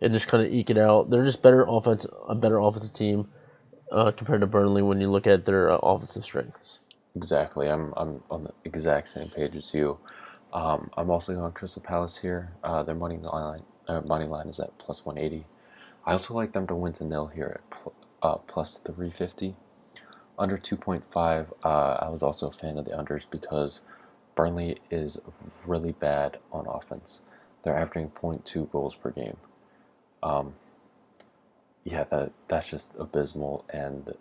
and 0.00 0.12
just 0.12 0.28
kind 0.28 0.46
of 0.46 0.52
eke 0.52 0.70
it 0.70 0.78
out. 0.78 1.10
They're 1.10 1.24
just 1.24 1.42
better 1.42 1.66
offense, 1.68 2.06
a 2.28 2.34
better 2.34 2.58
offensive 2.58 2.94
team 2.94 3.28
uh, 3.94 4.12
compared 4.12 4.40
to 4.40 4.46
Burnley 4.46 4.82
when 4.82 5.00
you 5.00 5.10
look 5.10 5.26
at 5.26 5.44
their 5.44 5.70
uh, 5.70 5.76
offensive 5.76 6.24
strengths. 6.24 6.80
Exactly, 7.16 7.68
I'm 7.68 7.94
I'm 7.96 8.22
on 8.30 8.44
the 8.44 8.52
exact 8.64 9.08
same 9.08 9.28
page 9.28 9.56
as 9.56 9.72
you. 9.72 9.98
Um, 10.52 10.90
I'm 10.96 11.10
also 11.10 11.34
going 11.34 11.52
Crystal 11.52 11.82
Palace 11.82 12.18
here. 12.18 12.52
Uh, 12.62 12.82
their 12.82 12.94
money 12.94 13.18
line, 13.18 13.62
money 14.04 14.26
line 14.26 14.48
is 14.48 14.60
at 14.60 14.76
plus 14.78 15.04
180. 15.04 15.46
I 16.06 16.12
also 16.12 16.34
like 16.34 16.52
them 16.52 16.66
to 16.66 16.74
win 16.74 16.92
to 16.94 17.04
nil 17.04 17.28
here 17.28 17.60
at 17.60 17.70
pl- 17.70 17.94
uh, 18.22 18.36
plus 18.36 18.78
350. 18.84 19.56
Under 20.38 20.56
2.5, 20.56 21.46
uh, 21.64 21.68
I 21.68 22.08
was 22.08 22.22
also 22.22 22.48
a 22.48 22.52
fan 22.52 22.78
of 22.78 22.84
the 22.84 22.90
unders 22.90 23.24
because 23.30 23.82
Burnley 24.34 24.78
is 24.90 25.20
really 25.66 25.92
bad 25.92 26.38
on 26.52 26.66
offense. 26.66 27.22
They're 27.62 27.76
averaging 27.76 28.10
0.2 28.10 28.70
goals 28.70 28.96
per 28.96 29.10
game. 29.10 29.36
Um, 30.22 30.54
yeah, 31.84 32.04
that 32.10 32.32
that's 32.48 32.68
just 32.68 32.92
abysmal, 32.98 33.64
and 33.72 34.14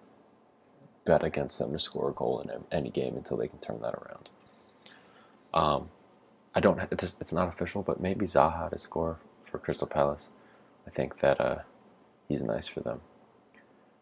bet 1.06 1.24
against 1.24 1.60
them 1.60 1.74
to 1.74 1.80
score 1.80 2.10
a 2.10 2.14
goal 2.14 2.42
in 2.42 2.52
any 2.72 2.90
game 2.90 3.16
until 3.18 3.38
they 3.38 3.48
can 3.48 3.60
turn 3.60 3.82
that 3.82 3.96
around. 3.96 4.30
Um, 5.54 5.90
I 6.56 6.60
don't. 6.60 6.80
It's, 6.92 7.16
it's 7.20 7.34
not 7.34 7.48
official, 7.48 7.84
but 7.84 8.00
maybe 8.02 8.26
Zaha 8.26 8.70
to 8.70 8.78
score 8.78 9.20
for 9.46 9.58
Crystal 9.60 9.88
Palace. 9.88 10.30
I 10.88 10.90
think 10.92 11.20
that 11.22 11.40
uh, 11.40 11.60
he's 12.28 12.44
nice 12.44 12.68
for 12.68 12.82
them. 12.82 13.02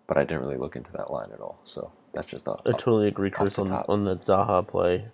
But 0.08 0.17
I 0.17 0.24
didn't 0.24 0.41
really 0.41 0.58
look 0.58 0.76
into 0.76 0.91
that 0.93 1.12
line 1.12 1.30
at 1.34 1.39
all. 1.39 1.60
So 1.63 1.91
that's 2.13 2.28
just 2.28 2.47
a, 2.47 2.58
I 2.65 2.71
totally 2.71 3.08
agree, 3.08 3.30
Chris, 3.30 3.58
on, 3.60 3.71
on 3.71 4.04
that 4.06 4.21
Zaha 4.21 4.67
play. 4.67 5.06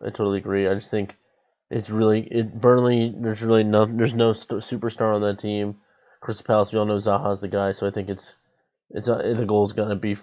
I 0.00 0.06
totally 0.06 0.38
agree. 0.38 0.66
I 0.68 0.74
just 0.74 0.90
think 0.90 1.16
it's 1.70 1.90
really 1.90 2.20
it 2.30 2.60
Burnley. 2.60 3.14
There's 3.16 3.42
really 3.42 3.64
no 3.64 3.86
there's 3.86 4.14
no 4.14 4.32
st- 4.32 4.62
superstar 4.62 5.14
on 5.14 5.20
that 5.22 5.38
team. 5.38 5.76
Crystal 6.22 6.46
Palace, 6.46 6.72
we 6.72 6.78
all 6.78 6.86
know 6.86 6.98
Zaha's 6.98 7.40
the 7.40 7.48
guy, 7.48 7.72
so 7.72 7.86
I 7.86 7.90
think 7.90 8.08
it's 8.08 8.36
it's 8.90 9.08
uh, 9.08 9.34
the 9.36 9.44
goal 9.44 9.64
is 9.64 9.72
gonna 9.72 9.96
be 9.96 10.16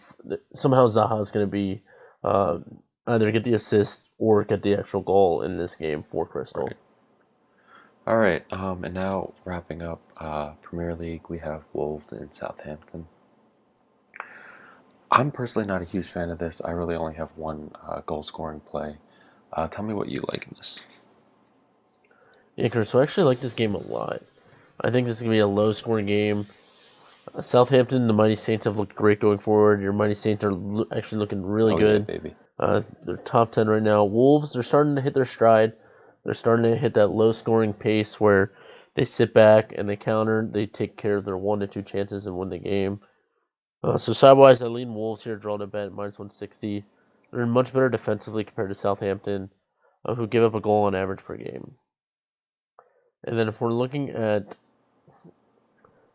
somehow 0.55 0.87
Zaha's 0.87 1.29
gonna 1.29 1.45
be 1.45 1.83
uh, 2.23 2.59
either 3.05 3.31
get 3.31 3.43
the 3.43 3.53
assist 3.53 4.05
or 4.17 4.45
get 4.45 4.63
the 4.63 4.75
actual 4.75 5.01
goal 5.01 5.41
in 5.41 5.57
this 5.57 5.75
game 5.75 6.05
for 6.09 6.25
Crystal. 6.25 6.63
Right. 6.63 6.77
All 8.07 8.17
right, 8.17 8.43
um, 8.51 8.85
and 8.85 8.93
now 8.93 9.33
wrapping 9.43 9.81
up 9.81 10.01
uh, 10.17 10.53
Premier 10.61 10.95
League, 10.95 11.23
we 11.27 11.39
have 11.39 11.65
Wolves 11.73 12.13
and 12.13 12.33
Southampton. 12.33 13.05
I'm 15.11 15.31
personally 15.31 15.67
not 15.67 15.81
a 15.81 15.85
huge 15.85 16.07
fan 16.07 16.29
of 16.29 16.39
this. 16.39 16.61
I 16.63 16.71
really 16.71 16.95
only 16.95 17.15
have 17.15 17.35
one 17.35 17.71
uh, 17.85 18.01
goal 18.05 18.23
scoring 18.23 18.61
play. 18.61 18.97
Uh, 19.51 19.67
tell 19.67 19.83
me 19.83 19.93
what 19.93 20.07
you 20.07 20.23
like 20.31 20.47
in 20.47 20.55
this. 20.57 20.79
Yeah, 22.55 22.69
Chris, 22.69 22.89
so 22.89 22.99
I 22.99 23.03
actually 23.03 23.25
like 23.25 23.41
this 23.41 23.53
game 23.53 23.75
a 23.75 23.79
lot. 23.79 24.21
I 24.81 24.91
think 24.91 25.07
this 25.07 25.17
is 25.17 25.23
going 25.23 25.31
to 25.31 25.37
be 25.37 25.41
a 25.41 25.47
low 25.47 25.73
scoring 25.73 26.05
game. 26.05 26.47
Uh, 27.33 27.41
Southampton, 27.41 28.07
the 28.07 28.13
Mighty 28.13 28.35
Saints 28.35 28.65
have 28.65 28.77
looked 28.77 28.95
great 28.95 29.19
going 29.19 29.39
forward. 29.39 29.81
Your 29.81 29.93
Mighty 29.93 30.15
Saints 30.15 30.43
are 30.43 30.53
lo- 30.53 30.87
actually 30.95 31.19
looking 31.19 31.45
really 31.45 31.73
oh, 31.73 31.79
good. 31.79 32.05
Yeah, 32.07 32.17
baby. 32.17 32.35
Uh, 32.59 32.81
they're 33.05 33.17
top 33.17 33.51
10 33.51 33.67
right 33.67 33.81
now. 33.81 34.03
Wolves, 34.03 34.53
they're 34.53 34.63
starting 34.63 34.95
to 34.95 35.01
hit 35.01 35.13
their 35.13 35.25
stride. 35.25 35.73
They're 36.23 36.33
starting 36.33 36.71
to 36.71 36.77
hit 36.77 36.93
that 36.95 37.07
low 37.07 37.31
scoring 37.31 37.73
pace 37.73 38.19
where 38.19 38.51
they 38.95 39.05
sit 39.05 39.33
back 39.33 39.73
and 39.75 39.87
they 39.87 39.95
counter. 39.95 40.47
They 40.49 40.65
take 40.65 40.97
care 40.97 41.17
of 41.17 41.25
their 41.25 41.37
one 41.37 41.59
to 41.59 41.67
two 41.67 41.81
chances 41.81 42.27
and 42.27 42.37
win 42.37 42.49
the 42.49 42.57
game. 42.57 42.99
Uh, 43.83 43.97
so 43.97 44.11
sidewise, 44.11 44.61
I 44.61 44.65
lean 44.65 44.93
Wolves 44.93 45.23
here, 45.23 45.37
drawn 45.37 45.61
a 45.61 45.67
bet 45.67 45.93
minus 45.93 46.19
160. 46.19 46.83
They're 47.31 47.45
much 47.45 47.71
better 47.71 47.89
defensively 47.89 48.43
compared 48.43 48.69
to 48.69 48.75
Southampton, 48.75 49.49
uh, 50.05 50.15
who 50.15 50.27
give 50.27 50.43
up 50.43 50.55
a 50.55 50.59
goal 50.59 50.83
on 50.83 50.95
average 50.95 51.23
per 51.23 51.37
game. 51.37 51.75
And 53.23 53.39
then 53.39 53.47
if 53.47 53.61
we're 53.61 53.71
looking 53.71 54.09
at 54.09 54.57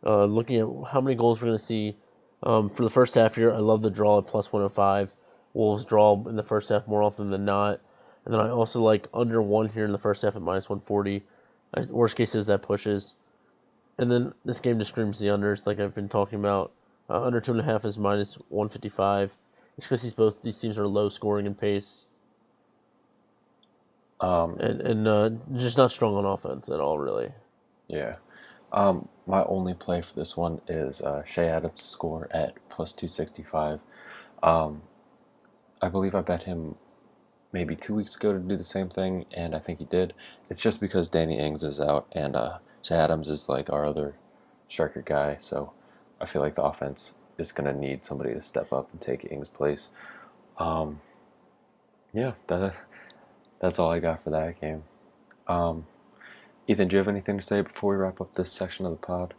uh, 0.05 0.25
looking 0.25 0.57
at 0.57 0.91
how 0.91 1.01
many 1.01 1.17
goals 1.17 1.41
we're 1.41 1.49
going 1.49 1.59
to 1.59 1.65
see 1.65 1.97
um, 2.43 2.69
for 2.71 2.83
the 2.83 2.91
first 2.91 3.15
half 3.15 3.35
here, 3.37 3.53
I 3.53 3.59
love 3.59 3.83
the 3.83 3.91
draw 3.91 4.19
at 4.19 4.27
plus 4.27 4.53
105. 4.53 5.13
Wolves 5.55 5.85
draw 5.85 6.23
in 6.29 6.37
the 6.37 6.43
first 6.43 6.69
half 6.69 6.87
more 6.87 7.03
often 7.03 7.31
than 7.31 7.45
not. 7.45 7.81
And 8.25 8.35
then 8.35 8.41
I 8.41 8.51
also 8.51 8.81
like 8.81 9.09
under 9.15 9.41
one 9.41 9.69
here 9.69 9.85
in 9.85 9.93
the 9.93 9.99
first 9.99 10.23
half 10.23 10.37
at 10.37 10.43
minus 10.43 10.69
140. 10.69 11.23
Worst 11.91 12.17
case 12.17 12.35
is 12.35 12.47
that 12.47 12.63
pushes. 12.63 13.15
And 13.99 14.11
then 14.11 14.35
this 14.45 14.61
game 14.61 14.79
just 14.79 14.91
screams 14.91 15.19
the 15.19 15.29
unders, 15.29 15.67
like 15.67 15.79
I've 15.81 15.95
been 15.95 16.09
talking 16.09 16.39
about. 16.39 16.73
Uh, 17.09 17.23
under 17.23 17.41
two 17.41 17.53
and 17.53 17.61
a 17.61 17.65
half 17.65 17.85
is 17.85 17.99
minus 17.99 18.35
155. 18.49 19.35
It's 19.77 19.87
because 19.87 20.03
these 20.03 20.15
both 20.15 20.43
these 20.43 20.59
teams 20.59 20.79
are 20.79 20.87
low 20.87 21.09
scoring 21.09 21.47
and 21.47 21.59
pace, 21.59 22.07
Um, 24.21 24.59
and 24.59 24.81
and 24.81 25.09
uh, 25.09 25.31
just 25.57 25.77
not 25.77 25.91
strong 25.91 26.15
on 26.15 26.25
offense 26.25 26.69
at 26.69 26.81
all, 26.81 26.99
really. 26.99 27.31
yeah. 27.89 28.17
Um, 28.73 29.09
my 29.27 29.43
only 29.45 29.75
play 29.75 30.03
for 30.03 30.15
this 30.15 30.37
one 30.37 30.61
is 30.69 31.01
uh, 31.01 31.23
Che 31.23 31.49
Adams 31.49 31.83
score 31.83 32.29
at 32.31 32.55
plus 32.69 32.93
265. 32.93 33.81
Um, 34.43 34.83
I 35.81 35.89
believe 35.89 36.15
I 36.15 36.21
bet 36.21 36.43
him 36.43 36.75
maybe 37.53 37.77
two 37.77 37.95
weeks 37.95 38.17
ago 38.17 38.33
to 38.33 38.39
do 38.39 38.57
the 38.57 38.65
same 38.65 38.89
thing, 38.89 39.25
and 39.33 39.55
I 39.55 39.59
think 39.59 39.79
he 39.79 39.85
did. 39.87 40.13
It's 40.51 40.61
just 40.61 40.81
because 40.81 41.09
Danny 41.09 41.39
Ings 41.39 41.65
is 41.65 41.81
out, 41.81 42.07
and 42.13 42.37
uh, 42.37 42.59
Che 42.83 42.95
Adams 42.95 43.31
is 43.31 43.49
like 43.49 43.71
our 43.71 43.87
other 43.87 44.15
striker 44.69 45.03
guy, 45.03 45.37
so 45.41 45.73
I 46.21 46.27
feel 46.27 46.43
like 46.43 46.57
the 46.57 46.63
offense 46.63 47.15
is 47.39 47.53
going 47.53 47.73
to 47.73 47.79
need 47.79 48.05
somebody 48.05 48.35
to 48.35 48.41
step 48.41 48.73
up 48.73 48.89
and 48.93 49.01
take 49.01 49.31
Ings' 49.31 49.49
place. 49.49 49.91
Um, 50.59 51.01
yeah, 52.13 52.33
that, 52.49 52.75
that's 53.61 53.79
all 53.79 53.91
I 53.91 54.01
got 54.01 54.23
for 54.23 54.31
that 54.31 54.61
game. 54.61 54.85
Um, 55.47 55.87
Ethan, 56.67 56.89
do 56.89 56.95
you 56.95 56.99
have 56.99 57.09
anything 57.09 57.39
to 57.39 57.45
say 57.45 57.61
before 57.61 57.93
we 57.93 58.03
wrap 58.03 58.21
up 58.21 58.35
this 58.35 58.51
section 58.51 58.87
of 58.87 58.93
the 58.93 58.99
pod? 58.99 59.35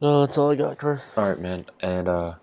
No, 0.00 0.20
that's 0.20 0.38
all 0.38 0.52
I 0.52 0.54
got, 0.54 0.78
Chris. 0.78 1.02
All 1.16 1.28
right, 1.28 1.38
man. 1.38 1.66
And 1.80 2.08
uh, 2.08 2.34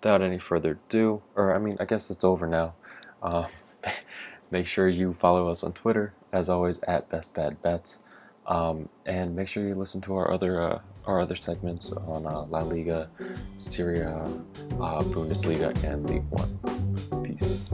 without 0.00 0.20
any 0.20 0.38
further 0.38 0.78
ado, 0.88 1.22
or 1.36 1.54
I 1.54 1.58
mean, 1.58 1.76
I 1.78 1.84
guess 1.84 2.10
it's 2.10 2.24
over 2.24 2.46
now. 2.46 2.74
Uh, 3.22 3.46
make 4.50 4.66
sure 4.66 4.88
you 4.88 5.16
follow 5.20 5.48
us 5.48 5.62
on 5.62 5.72
Twitter, 5.72 6.12
as 6.32 6.48
always, 6.48 6.80
at 6.88 7.08
Best 7.08 7.34
Bad 7.34 7.62
Bets. 7.62 7.98
Um, 8.46 8.88
and 9.06 9.34
make 9.34 9.48
sure 9.48 9.66
you 9.66 9.74
listen 9.74 10.00
to 10.02 10.16
our 10.16 10.30
other 10.30 10.60
uh, 10.60 10.80
our 11.06 11.20
other 11.20 11.36
segments 11.36 11.92
on 11.92 12.26
uh, 12.26 12.42
La 12.44 12.60
Liga, 12.60 13.08
Serie 13.58 14.00
A, 14.00 14.16
uh, 14.18 15.02
Bundesliga, 15.02 15.72
and 15.84 16.08
League 16.08 16.24
One. 16.30 17.22
Peace. 17.24 17.68